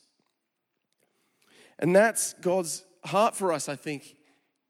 And 1.79 1.95
that's 1.95 2.33
God's 2.33 2.83
heart 3.05 3.35
for 3.35 3.51
us, 3.51 3.69
I 3.69 3.75
think, 3.75 4.15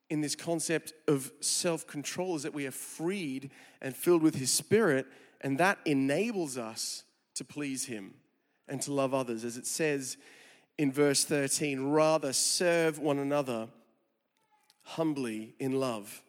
in 0.10 0.22
this 0.22 0.36
concept 0.36 0.94
of 1.08 1.32
self 1.40 1.88
control, 1.88 2.36
is 2.36 2.44
that 2.44 2.54
we 2.54 2.68
are 2.68 2.72
freed 2.72 3.52
and 3.82 3.96
filled 3.96 4.22
with 4.22 4.36
His 4.36 4.52
Spirit, 4.52 5.08
and 5.42 5.58
that 5.58 5.80
enables 5.86 6.58
us 6.58 7.04
to 7.36 7.44
please 7.44 7.86
Him 7.86 8.14
and 8.68 8.82
to 8.84 8.94
love 8.94 9.14
others. 9.14 9.44
As 9.44 9.58
it 9.58 9.68
says 9.68 10.18
in 10.78 10.92
verse 10.92 11.24
13, 11.26 11.90
rather 11.90 12.34
serve 12.34 13.00
one 13.00 13.20
another 13.20 13.68
humbly 14.86 15.56
in 15.60 15.80
love. 15.80 16.22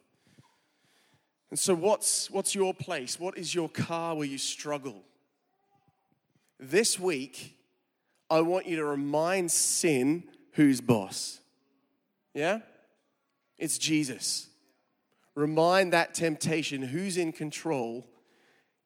And 1.49 1.57
so, 1.57 1.73
what's, 1.73 2.29
what's 2.29 2.53
your 2.53 2.73
place? 2.73 3.19
What 3.19 3.37
is 3.37 3.55
your 3.55 3.69
car 3.69 4.15
where 4.15 4.27
you 4.27 4.37
struggle? 4.37 5.03
This 6.59 6.99
week, 6.99 7.55
I 8.29 8.41
want 8.41 8.65
you 8.65 8.75
to 8.77 8.85
remind 8.85 9.51
sin 9.51 10.23
who's 10.53 10.81
boss. 10.81 11.39
Yeah? 12.33 12.59
It's 13.57 13.77
Jesus. 13.77 14.47
Remind 15.35 15.93
that 15.93 16.13
temptation 16.13 16.81
who's 16.81 17.15
in 17.15 17.31
control. 17.31 18.05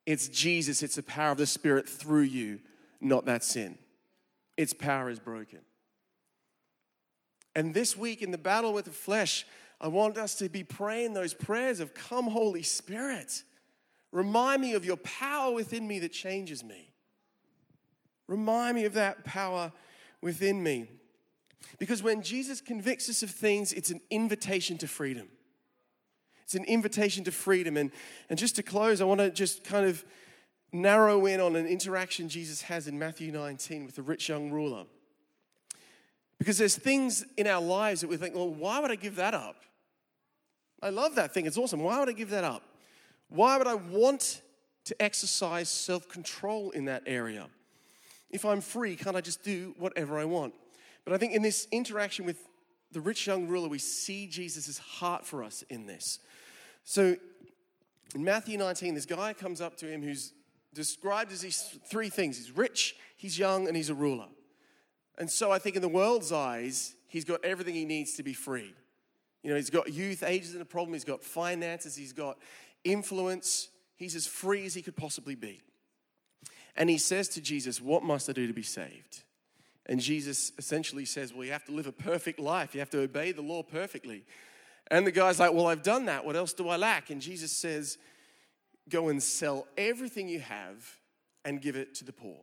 It's 0.06 0.28
Jesus. 0.28 0.84
It's 0.84 0.96
the 0.96 1.04
power 1.04 1.32
of 1.32 1.38
the 1.38 1.48
Spirit 1.48 1.90
through 1.90 2.24
you, 2.24 2.60
not 3.00 3.26
that 3.26 3.44
sin. 3.44 3.78
Its 4.58 4.74
power 4.74 5.10
is 5.10 5.20
broken. 5.20 5.60
And 7.56 7.74
this 7.74 7.98
week 7.98 8.22
in 8.22 8.32
the 8.32 8.38
battle 8.38 8.74
with 8.74 8.86
the 8.86 8.92
flesh, 8.92 9.46
I 9.80 9.88
want 9.88 10.18
us 10.18 10.36
to 10.36 10.50
be 10.50 10.64
praying 10.64 11.14
those 11.14 11.34
prayers 11.34 11.80
of, 11.80 11.94
Come, 11.94 12.28
Holy 12.28 12.64
Spirit. 12.64 13.44
Remind 14.12 14.62
me 14.62 14.74
of 14.74 14.86
your 14.86 14.98
power 14.98 15.54
within 15.54 15.88
me 15.88 16.00
that 16.00 16.12
changes 16.12 16.64
me. 16.64 16.92
Remind 18.28 18.76
me 18.76 18.86
of 18.86 18.94
that 18.94 19.26
power 19.26 19.72
within 20.22 20.62
me. 20.62 20.88
Because 21.80 22.04
when 22.04 22.22
Jesus 22.22 22.62
convicts 22.62 23.10
us 23.10 23.24
of 23.24 23.30
things, 23.30 23.74
it's 23.74 23.90
an 23.90 24.02
invitation 24.10 24.78
to 24.80 24.88
freedom. 24.88 25.28
It's 26.44 26.56
an 26.56 26.66
invitation 26.66 27.24
to 27.26 27.32
freedom. 27.32 27.78
And, 27.78 27.92
and 28.30 28.38
just 28.38 28.56
to 28.58 28.64
close, 28.64 29.02
I 29.02 29.06
want 29.06 29.20
to 29.20 29.32
just 29.32 29.64
kind 29.64 29.86
of 29.86 30.04
narrow 30.74 31.26
in 31.26 31.40
on 31.40 31.56
an 31.56 31.66
interaction 31.66 32.30
Jesus 32.30 32.62
has 32.64 32.88
in 32.88 32.98
Matthew 32.98 33.32
19 33.32 33.86
with 33.86 33.96
the 33.96 34.02
rich 34.02 34.30
young 34.30 34.52
ruler. 34.52 34.86
Because 36.42 36.58
there's 36.58 36.76
things 36.76 37.24
in 37.38 37.46
our 37.46 37.62
lives 37.62 38.02
that 38.02 38.10
we 38.10 38.18
think, 38.18 38.34
well, 38.34 38.50
why 38.50 38.80
would 38.80 38.90
I 38.90 38.96
give 38.96 39.18
that 39.18 39.36
up? 39.36 39.58
I 40.82 40.90
love 40.90 41.14
that 41.14 41.36
thing. 41.36 41.46
It's 41.46 41.56
awesome. 41.56 41.82
Why 41.82 42.00
would 42.00 42.10
I 42.10 42.14
give 42.14 42.32
that 42.32 42.44
up? 42.44 42.64
Why 43.30 43.60
would 43.60 43.68
I 43.68 43.76
want 43.76 44.42
to 44.86 45.00
exercise 45.00 45.70
self 45.70 46.10
control 46.10 46.72
in 46.72 46.86
that 46.86 47.04
area? 47.06 47.48
If 48.32 48.44
I'm 48.44 48.60
free, 48.60 48.96
can't 48.96 49.16
I 49.16 49.22
just 49.22 49.44
do 49.44 49.76
whatever 49.78 50.18
I 50.18 50.26
want? 50.26 50.56
But 51.06 51.14
I 51.14 51.20
think 51.20 51.34
in 51.34 51.44
this 51.44 51.68
interaction 51.72 52.26
with 52.26 52.40
the 52.92 53.02
rich 53.02 53.28
young 53.28 53.48
ruler, 53.48 53.70
we 53.70 53.78
see 53.78 54.26
Jesus' 54.26 54.80
heart 54.80 55.24
for 55.24 55.44
us 55.44 55.64
in 55.70 55.86
this. 55.86 56.18
So 56.86 57.18
in 58.16 58.24
Matthew 58.24 58.58
19, 58.58 58.96
this 58.96 59.06
guy 59.06 59.34
comes 59.34 59.62
up 59.62 59.78
to 59.78 59.86
him 59.86 60.02
who's 60.02 60.34
described 60.74 61.32
as 61.32 61.42
these 61.42 61.78
three 61.88 62.10
things 62.10 62.38
he's 62.40 62.58
rich, 62.58 62.96
he's 63.16 63.38
young, 63.38 63.68
and 63.68 63.78
he's 63.78 63.92
a 63.92 63.96
ruler. 63.96 64.26
And 65.18 65.30
so 65.30 65.52
I 65.52 65.60
think 65.60 65.76
in 65.76 65.82
the 65.82 65.90
world's 65.90 66.32
eyes, 66.32 66.96
he's 67.08 67.26
got 67.26 67.44
everything 67.44 67.76
he 67.76 67.86
needs 67.86 68.14
to 68.16 68.24
be 68.24 68.34
free. 68.34 68.74
You 69.44 69.50
know, 69.50 69.56
he's 69.56 69.70
got 69.70 69.92
youth, 69.92 70.24
age 70.24 70.44
isn't 70.44 70.62
a 70.62 70.66
problem, 70.66 70.94
he's 70.94 71.04
got 71.04 71.24
finances, 71.24 71.96
he's 71.96 72.14
got 72.14 72.38
influence, 72.84 73.70
he's 73.96 74.16
as 74.16 74.28
free 74.28 74.66
as 74.66 74.74
he 74.74 74.82
could 74.82 74.96
possibly 74.96 75.36
be. 75.36 75.62
And 76.76 76.90
he 76.90 76.98
says 76.98 77.28
to 77.30 77.42
Jesus, 77.42 77.82
What 77.82 78.04
must 78.04 78.30
I 78.30 78.34
do 78.34 78.48
to 78.48 78.54
be 78.54 78.64
saved? 78.64 79.24
And 79.88 80.00
Jesus 80.00 80.52
essentially 80.58 81.06
says, 81.06 81.34
Well, 81.34 81.44
you 81.44 81.52
have 81.52 81.66
to 81.66 81.72
live 81.72 81.88
a 81.88 81.92
perfect 81.92 82.40
life. 82.40 82.74
You 82.74 82.80
have 82.80 82.90
to 82.92 83.02
obey 83.02 83.32
the 83.32 83.42
law 83.42 83.64
perfectly. 83.64 84.24
And 84.90 85.06
the 85.06 85.12
guy's 85.12 85.40
like, 85.40 85.54
Well, 85.54 85.68
I've 85.68 85.84
done 85.84 86.06
that. 86.06 86.24
What 86.24 86.36
else 86.36 86.54
do 86.54 86.70
I 86.70 86.78
lack? 86.78 87.10
And 87.10 87.22
Jesus 87.22 87.52
says, 87.52 87.98
Go 88.90 89.10
and 89.10 89.22
sell 89.22 89.68
everything 89.78 90.28
you 90.28 90.40
have 90.40 90.98
and 91.44 91.62
give 91.62 91.76
it 91.76 91.96
to 91.96 92.06
the 92.06 92.14
poor. 92.14 92.38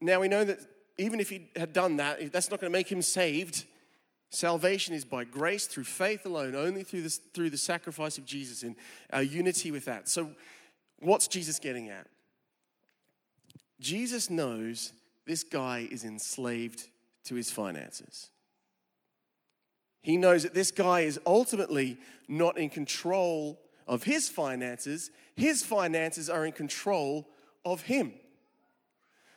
Now, 0.00 0.20
we 0.20 0.28
know 0.28 0.44
that 0.44 0.58
even 0.98 1.20
if 1.20 1.30
he 1.30 1.48
had 1.56 1.72
done 1.72 1.96
that, 1.96 2.32
that's 2.32 2.50
not 2.50 2.60
going 2.60 2.70
to 2.70 2.76
make 2.76 2.90
him 2.90 3.02
saved. 3.02 3.64
Salvation 4.30 4.94
is 4.94 5.04
by 5.04 5.24
grace 5.24 5.66
through 5.66 5.84
faith 5.84 6.26
alone, 6.26 6.54
only 6.54 6.82
through, 6.82 7.08
through 7.08 7.50
the 7.50 7.58
sacrifice 7.58 8.18
of 8.18 8.24
Jesus 8.24 8.62
and 8.62 8.76
our 9.12 9.20
uh, 9.20 9.22
unity 9.22 9.70
with 9.70 9.84
that. 9.84 10.08
So, 10.08 10.30
what's 10.98 11.28
Jesus 11.28 11.58
getting 11.58 11.88
at? 11.88 12.06
Jesus 13.80 14.30
knows 14.30 14.92
this 15.26 15.42
guy 15.42 15.86
is 15.90 16.04
enslaved 16.04 16.88
to 17.24 17.34
his 17.34 17.50
finances. 17.50 18.30
He 20.02 20.16
knows 20.16 20.44
that 20.44 20.54
this 20.54 20.70
guy 20.70 21.00
is 21.00 21.20
ultimately 21.26 21.98
not 22.28 22.58
in 22.58 22.70
control 22.70 23.60
of 23.86 24.02
his 24.02 24.28
finances, 24.28 25.10
his 25.34 25.64
finances 25.64 26.30
are 26.30 26.46
in 26.46 26.52
control 26.52 27.28
of 27.64 27.82
him. 27.82 28.12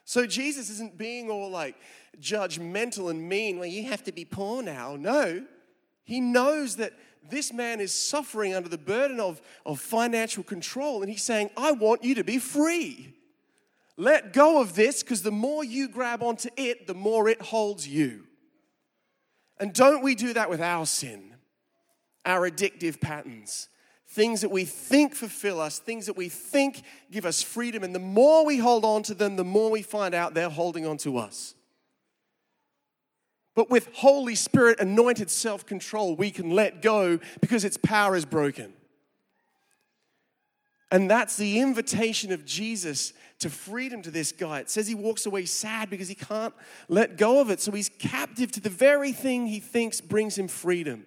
So 0.10 0.26
Jesus 0.26 0.72
isn't 0.72 0.98
being 0.98 1.30
all 1.30 1.52
like 1.52 1.76
judgmental 2.20 3.12
and 3.12 3.30
mean, 3.30 3.60
well, 3.60 3.68
you 3.68 3.84
have 3.90 4.04
to 4.06 4.12
be 4.12 4.26
poor 4.26 4.64
now. 4.64 4.96
No, 4.96 5.46
he 6.04 6.20
knows 6.20 6.78
that 6.78 6.94
this 7.30 7.54
man 7.54 7.80
is 7.80 7.94
suffering 7.94 8.56
under 8.56 8.70
the 8.70 8.80
burden 8.80 9.20
of, 9.20 9.40
of 9.68 9.80
financial 9.80 10.42
control, 10.42 11.04
and 11.04 11.12
he's 11.12 11.22
saying, 11.22 11.52
I 11.56 11.74
want 11.74 12.04
you 12.04 12.16
to 12.16 12.24
be 12.24 12.40
free. 12.40 13.14
Let 13.98 14.34
go 14.34 14.60
of 14.60 14.74
this 14.74 15.04
because 15.04 15.22
the 15.22 15.30
more 15.30 15.64
you 15.64 15.88
grab 15.88 16.24
onto 16.24 16.50
it, 16.58 16.88
the 16.88 16.96
more 16.96 17.30
it 17.30 17.40
holds 17.40 17.88
you. 17.88 18.26
And 19.60 19.74
don't 19.74 20.02
we 20.02 20.16
do 20.16 20.34
that 20.34 20.50
with 20.50 20.60
our 20.60 20.88
sin, 20.88 21.36
our 22.26 22.50
addictive 22.50 23.00
patterns? 23.00 23.70
Things 24.10 24.42
that 24.42 24.50
we 24.50 24.66
think 24.66 25.14
fulfill 25.14 25.62
us, 25.62 25.78
things 25.78 26.08
that 26.08 26.18
we 26.18 26.30
think 26.30 26.82
give 27.12 27.26
us 27.26 27.44
freedom. 27.44 27.84
And 27.84 27.94
the 27.94 28.00
more 28.00 28.44
we 28.44 28.58
hold 28.58 28.84
on 28.84 29.04
to 29.04 29.14
them, 29.14 29.36
the 29.36 29.44
more 29.44 29.70
we 29.70 29.84
find 29.84 30.16
out 30.16 30.34
they're 30.34 30.50
holding 30.50 30.86
on 30.88 30.98
to 31.00 31.18
us. 31.18 31.54
But 33.54 33.70
with 33.70 33.90
Holy 33.94 34.36
Spirit 34.36 34.80
anointed 34.80 35.30
self 35.30 35.66
control, 35.66 36.16
we 36.16 36.32
can 36.32 36.52
let 36.52 36.82
go 36.82 37.20
because 37.40 37.64
its 37.64 37.78
power 37.78 38.16
is 38.16 38.26
broken. 38.26 38.74
And 40.92 41.10
that's 41.10 41.38
the 41.38 41.60
invitation 41.60 42.32
of 42.32 42.46
Jesus 42.46 43.14
to 43.40 43.50
freedom 43.50 44.02
to 44.02 44.12
this 44.12 44.32
guy. 44.32 44.60
It 44.60 44.72
says 44.72 44.88
he 44.88 44.96
walks 44.96 45.28
away 45.28 45.46
sad 45.46 45.90
because 45.92 46.08
he 46.08 46.16
can't 46.16 46.54
let 46.88 47.16
go 47.16 47.42
of 47.42 47.52
it. 47.52 47.60
So 47.60 47.72
he's 47.72 47.90
captive 47.90 48.52
to 48.54 48.60
the 48.60 48.72
very 48.72 49.12
thing 49.12 49.46
he 49.46 49.60
thinks 49.60 50.02
brings 50.02 50.36
him 50.36 50.48
freedom. 50.48 51.06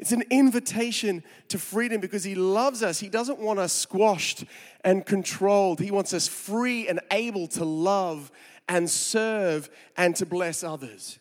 It's 0.00 0.12
an 0.12 0.24
invitation 0.30 1.22
to 1.48 1.58
freedom 1.58 2.00
because 2.00 2.24
he 2.24 2.34
loves 2.34 2.82
us. 2.82 2.98
He 2.98 3.10
doesn't 3.10 3.38
want 3.38 3.58
us 3.58 3.70
squashed 3.70 4.44
and 4.82 5.04
controlled. 5.04 5.78
He 5.78 5.90
wants 5.90 6.14
us 6.14 6.26
free 6.26 6.88
and 6.88 7.00
able 7.10 7.46
to 7.48 7.66
love 7.66 8.32
and 8.66 8.88
serve 8.88 9.68
and 9.98 10.16
to 10.16 10.24
bless 10.24 10.64
others. 10.64 11.18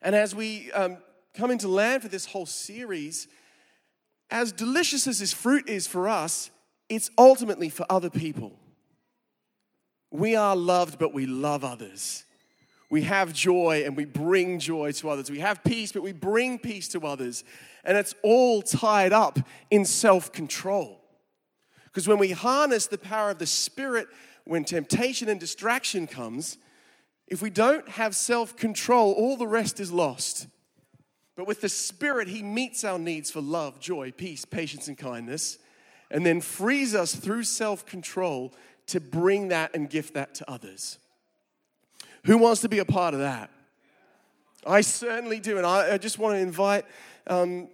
And 0.00 0.14
as 0.14 0.34
we 0.34 0.72
um, 0.72 0.96
come 1.34 1.50
into 1.50 1.68
land 1.68 2.00
for 2.00 2.08
this 2.08 2.24
whole 2.24 2.46
series, 2.46 3.28
as 4.30 4.52
delicious 4.52 5.06
as 5.06 5.18
this 5.18 5.34
fruit 5.34 5.68
is 5.68 5.86
for 5.86 6.08
us, 6.08 6.50
it's 6.88 7.10
ultimately 7.18 7.68
for 7.68 7.84
other 7.90 8.08
people. 8.08 8.58
We 10.10 10.34
are 10.34 10.56
loved, 10.56 10.98
but 10.98 11.12
we 11.12 11.26
love 11.26 11.62
others. 11.62 12.24
We 12.88 13.02
have 13.02 13.32
joy 13.32 13.82
and 13.84 13.96
we 13.96 14.04
bring 14.04 14.58
joy 14.58 14.92
to 14.92 15.10
others. 15.10 15.30
We 15.30 15.40
have 15.40 15.64
peace, 15.64 15.92
but 15.92 16.02
we 16.02 16.12
bring 16.12 16.58
peace 16.58 16.88
to 16.88 17.00
others. 17.00 17.42
And 17.84 17.96
it's 17.96 18.14
all 18.22 18.62
tied 18.62 19.12
up 19.12 19.38
in 19.70 19.84
self 19.84 20.32
control. 20.32 21.00
Because 21.84 22.06
when 22.06 22.18
we 22.18 22.30
harness 22.30 22.86
the 22.86 22.98
power 22.98 23.30
of 23.30 23.38
the 23.38 23.46
Spirit, 23.46 24.06
when 24.44 24.64
temptation 24.64 25.28
and 25.28 25.40
distraction 25.40 26.06
comes, 26.06 26.58
if 27.26 27.42
we 27.42 27.50
don't 27.50 27.88
have 27.88 28.14
self 28.14 28.56
control, 28.56 29.12
all 29.12 29.36
the 29.36 29.48
rest 29.48 29.80
is 29.80 29.90
lost. 29.90 30.46
But 31.36 31.46
with 31.46 31.60
the 31.60 31.68
Spirit, 31.68 32.28
He 32.28 32.42
meets 32.42 32.84
our 32.84 32.98
needs 32.98 33.30
for 33.30 33.40
love, 33.40 33.80
joy, 33.80 34.12
peace, 34.12 34.44
patience, 34.44 34.88
and 34.88 34.96
kindness, 34.96 35.58
and 36.10 36.24
then 36.24 36.40
frees 36.40 36.94
us 36.94 37.14
through 37.14 37.44
self 37.44 37.84
control 37.84 38.54
to 38.86 39.00
bring 39.00 39.48
that 39.48 39.74
and 39.74 39.90
gift 39.90 40.14
that 40.14 40.34
to 40.36 40.50
others. 40.50 40.98
Who 42.26 42.38
wants 42.38 42.60
to 42.62 42.68
be 42.68 42.80
a 42.80 42.84
part 42.84 43.14
of 43.14 43.20
that? 43.20 43.50
I 44.66 44.80
certainly 44.80 45.38
do. 45.38 45.58
And 45.58 45.66
I, 45.66 45.94
I 45.94 45.98
just 45.98 46.18
want 46.18 46.34
to 46.34 46.40
invite 46.40 46.84
um, 47.28 47.68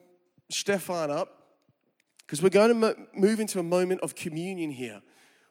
Stefan 0.51 1.11
up 1.11 1.39
because 2.19 2.43
we're 2.43 2.51
going 2.51 2.69
to 2.69 2.75
mo- 2.75 3.07
move 3.15 3.41
into 3.41 3.59
a 3.59 3.63
moment 3.63 4.03
of 4.03 4.15
communion 4.15 4.71
here 4.71 5.01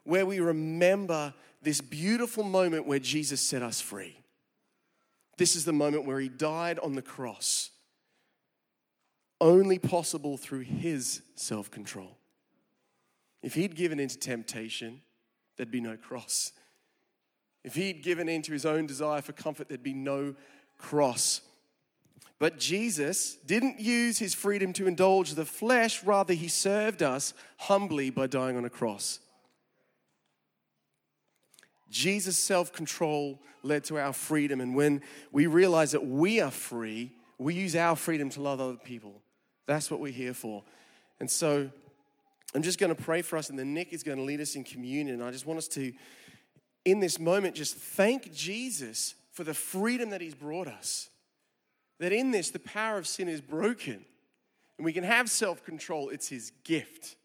where 0.03 0.25
we 0.25 0.39
remember 0.39 1.33
this 1.63 1.81
beautiful 1.81 2.43
moment 2.43 2.87
where 2.87 2.99
Jesus 2.99 3.41
set 3.41 3.63
us 3.63 3.81
free. 3.81 4.17
This 5.37 5.55
is 5.55 5.65
the 5.65 5.73
moment 5.73 6.05
where 6.05 6.19
he 6.19 6.29
died 6.29 6.77
on 6.79 6.93
the 6.93 7.01
cross 7.01 7.71
only 9.39 9.79
possible 9.79 10.37
through 10.37 10.59
his 10.59 11.23
self 11.33 11.71
control. 11.71 12.17
If 13.41 13.55
he'd 13.55 13.75
given 13.75 13.99
into 13.99 14.19
temptation, 14.19 15.01
there'd 15.57 15.71
be 15.71 15.81
no 15.81 15.97
cross. 15.97 16.51
If 17.63 17.76
he'd 17.76 18.04
given 18.04 18.28
in 18.28 18.41
to 18.43 18.54
his 18.54 18.65
own 18.65 18.86
desire 18.86 19.21
for 19.21 19.34
comfort, 19.34 19.67
there'd 19.67 19.84
be 19.84 19.93
no 19.93 20.36
cross. 20.78 21.41
But 22.39 22.58
Jesus 22.58 23.36
didn't 23.45 23.80
use 23.80 24.17
his 24.17 24.34
freedom 24.34 24.74
to 24.74 24.88
indulge 24.88 25.36
the 25.36 25.45
flesh, 25.45 26.04
rather, 26.04 26.34
he 26.34 26.47
served 26.47 27.04
us 27.04 27.36
humbly 27.58 28.10
by 28.10 28.26
dying 28.26 28.58
on 28.58 28.65
a 28.65 28.69
cross. 28.69 29.19
Jesus' 31.91 32.38
self 32.38 32.71
control 32.74 33.39
led 33.63 33.84
to 33.84 34.00
our 34.00 34.13
freedom. 34.13 34.60
And 34.62 34.76
when 34.76 35.02
we 35.32 35.45
realize 35.45 35.91
that 35.91 36.06
we 36.06 36.41
are 36.41 36.50
free, 36.50 37.12
we 37.38 37.54
use 37.54 37.76
our 37.76 37.95
freedom 37.95 38.30
to 38.32 38.41
love 38.41 38.60
other 38.60 38.78
people. 38.78 39.21
That's 39.67 39.91
what 39.91 40.00
we're 40.00 40.12
here 40.12 40.34
for. 40.34 40.63
And 41.19 41.30
so 41.30 41.69
I'm 42.56 42.63
just 42.63 42.80
going 42.80 42.93
to 42.93 43.02
pray 43.02 43.21
for 43.21 43.38
us, 43.38 43.50
and 43.50 43.60
then 43.60 43.74
Nick 43.74 43.93
is 43.93 44.04
going 44.04 44.17
to 44.17 44.24
lead 44.24 44.41
us 44.41 44.56
in 44.56 44.63
communion. 44.63 45.21
I 45.21 45.32
just 45.32 45.45
want 45.45 45.58
us 45.58 45.67
to, 45.69 45.93
in 46.85 46.99
this 46.99 47.19
moment, 47.19 47.55
just 47.55 47.75
thank 47.75 48.33
Jesus 48.33 49.15
for 49.31 49.43
the 49.43 49.53
freedom 49.53 50.09
that 50.09 50.21
he's 50.21 50.35
brought 50.35 50.67
us 50.67 51.09
that 52.01 52.11
in 52.11 52.31
this, 52.31 52.49
the 52.49 52.59
power 52.59 52.97
of 52.97 53.07
sin 53.07 53.29
is 53.29 53.41
broken 53.41 54.03
and 54.77 54.85
we 54.85 54.91
can 54.91 55.03
have 55.03 55.29
self 55.29 55.63
control. 55.63 56.09
It's 56.09 56.27
His 56.27 56.51
gift. 56.63 57.15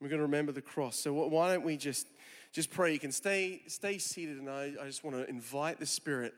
We're 0.00 0.08
going 0.08 0.20
to 0.20 0.26
remember 0.26 0.52
the 0.52 0.62
cross. 0.62 0.96
So, 0.96 1.12
why 1.12 1.52
don't 1.52 1.64
we 1.64 1.76
just, 1.76 2.06
just 2.52 2.70
pray? 2.70 2.92
You 2.92 3.00
can 3.00 3.10
stay, 3.10 3.62
stay 3.66 3.98
seated, 3.98 4.38
and 4.38 4.48
I, 4.48 4.74
I 4.80 4.86
just 4.86 5.02
want 5.02 5.16
to 5.16 5.28
invite 5.28 5.80
the 5.80 5.86
Spirit 5.86 6.34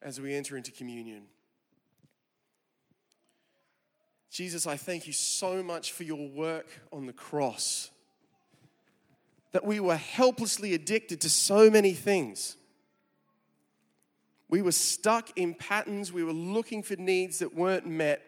as 0.00 0.20
we 0.20 0.34
enter 0.34 0.56
into 0.56 0.70
communion. 0.70 1.24
Jesus, 4.30 4.66
I 4.66 4.76
thank 4.76 5.08
you 5.08 5.12
so 5.12 5.62
much 5.62 5.90
for 5.90 6.04
your 6.04 6.28
work 6.28 6.68
on 6.92 7.06
the 7.06 7.12
cross. 7.12 7.90
That 9.52 9.64
we 9.64 9.80
were 9.80 9.96
helplessly 9.96 10.74
addicted 10.74 11.20
to 11.22 11.30
so 11.30 11.70
many 11.70 11.92
things. 11.92 12.56
We 14.48 14.62
were 14.62 14.72
stuck 14.72 15.30
in 15.38 15.54
patterns. 15.54 16.12
We 16.12 16.24
were 16.24 16.32
looking 16.32 16.82
for 16.82 16.96
needs 16.96 17.38
that 17.38 17.54
weren't 17.54 17.86
met. 17.86 18.22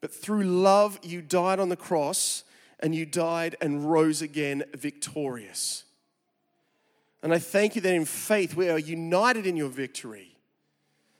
But 0.00 0.14
through 0.14 0.44
love, 0.44 0.98
you 1.02 1.20
died 1.22 1.58
on 1.58 1.68
the 1.68 1.76
cross 1.76 2.44
and 2.80 2.94
you 2.94 3.06
died 3.06 3.56
and 3.60 3.90
rose 3.90 4.22
again 4.22 4.64
victorious. 4.74 5.84
And 7.22 7.32
I 7.32 7.38
thank 7.38 7.74
you 7.74 7.82
that 7.82 7.94
in 7.94 8.04
faith 8.04 8.54
we 8.54 8.68
are 8.68 8.78
united 8.78 9.46
in 9.46 9.56
your 9.56 9.68
victory. 9.68 10.36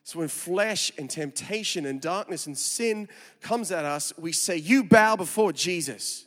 So 0.04 0.20
when 0.20 0.28
flesh 0.28 0.92
and 0.96 1.10
temptation 1.10 1.84
and 1.84 2.00
darkness 2.00 2.46
and 2.46 2.56
sin 2.56 3.08
comes 3.40 3.72
at 3.72 3.84
us, 3.84 4.12
we 4.16 4.30
say, 4.30 4.56
You 4.56 4.84
bow 4.84 5.16
before 5.16 5.52
Jesus. 5.52 6.25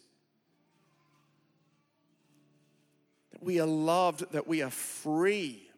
We 3.42 3.60
are 3.60 3.68
loved, 3.68 4.32
that 4.32 4.48
we 4.48 4.62
are 4.62 4.70
free 4.70 5.70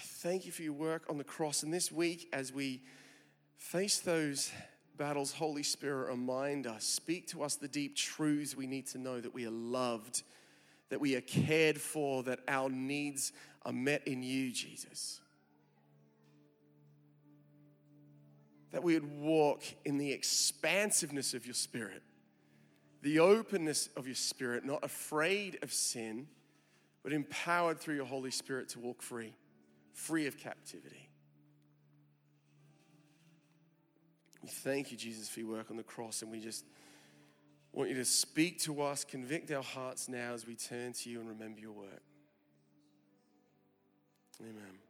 I 0.00 0.02
thank 0.02 0.46
you 0.46 0.52
for 0.52 0.62
your 0.62 0.72
work 0.72 1.04
on 1.10 1.18
the 1.18 1.24
cross. 1.24 1.62
And 1.62 1.74
this 1.74 1.92
week, 1.92 2.30
as 2.32 2.54
we 2.54 2.80
face 3.58 3.98
those 3.98 4.50
battles, 4.96 5.30
Holy 5.30 5.62
Spirit, 5.62 6.08
remind 6.08 6.66
us, 6.66 6.84
speak 6.84 7.26
to 7.28 7.42
us 7.42 7.56
the 7.56 7.68
deep 7.68 7.96
truths 7.96 8.56
we 8.56 8.66
need 8.66 8.86
to 8.88 8.98
know 8.98 9.20
that 9.20 9.34
we 9.34 9.46
are 9.46 9.50
loved, 9.50 10.22
that 10.88 11.02
we 11.02 11.16
are 11.16 11.20
cared 11.20 11.78
for, 11.78 12.22
that 12.22 12.40
our 12.48 12.70
needs 12.70 13.32
are 13.66 13.74
met 13.74 14.08
in 14.08 14.22
you, 14.22 14.50
Jesus. 14.50 15.20
That 18.72 18.82
we 18.82 18.94
would 18.94 19.20
walk 19.20 19.64
in 19.84 19.98
the 19.98 20.12
expansiveness 20.12 21.34
of 21.34 21.44
your 21.44 21.54
Spirit, 21.54 22.02
the 23.02 23.18
openness 23.18 23.88
of 23.96 24.06
your 24.06 24.14
Spirit, 24.14 24.64
not 24.64 24.84
afraid 24.84 25.58
of 25.62 25.72
sin, 25.72 26.26
but 27.02 27.12
empowered 27.12 27.80
through 27.80 27.94
your 27.94 28.04
Holy 28.04 28.30
Spirit 28.30 28.68
to 28.70 28.78
walk 28.78 29.02
free 29.02 29.34
free 29.92 30.26
of 30.26 30.38
captivity. 30.38 31.08
We 34.42 34.48
thank 34.48 34.90
you, 34.90 34.96
Jesus, 34.96 35.28
for 35.28 35.40
your 35.40 35.50
work 35.50 35.70
on 35.70 35.76
the 35.76 35.82
cross, 35.82 36.22
and 36.22 36.30
we 36.30 36.40
just 36.40 36.64
want 37.72 37.90
you 37.90 37.96
to 37.96 38.04
speak 38.04 38.58
to 38.60 38.80
us, 38.80 39.04
convict 39.04 39.50
our 39.50 39.62
hearts 39.62 40.08
now 40.08 40.32
as 40.32 40.46
we 40.46 40.54
turn 40.54 40.92
to 40.94 41.10
you 41.10 41.20
and 41.20 41.28
remember 41.28 41.60
your 41.60 41.72
work. 41.72 42.02
Amen. 44.40 44.89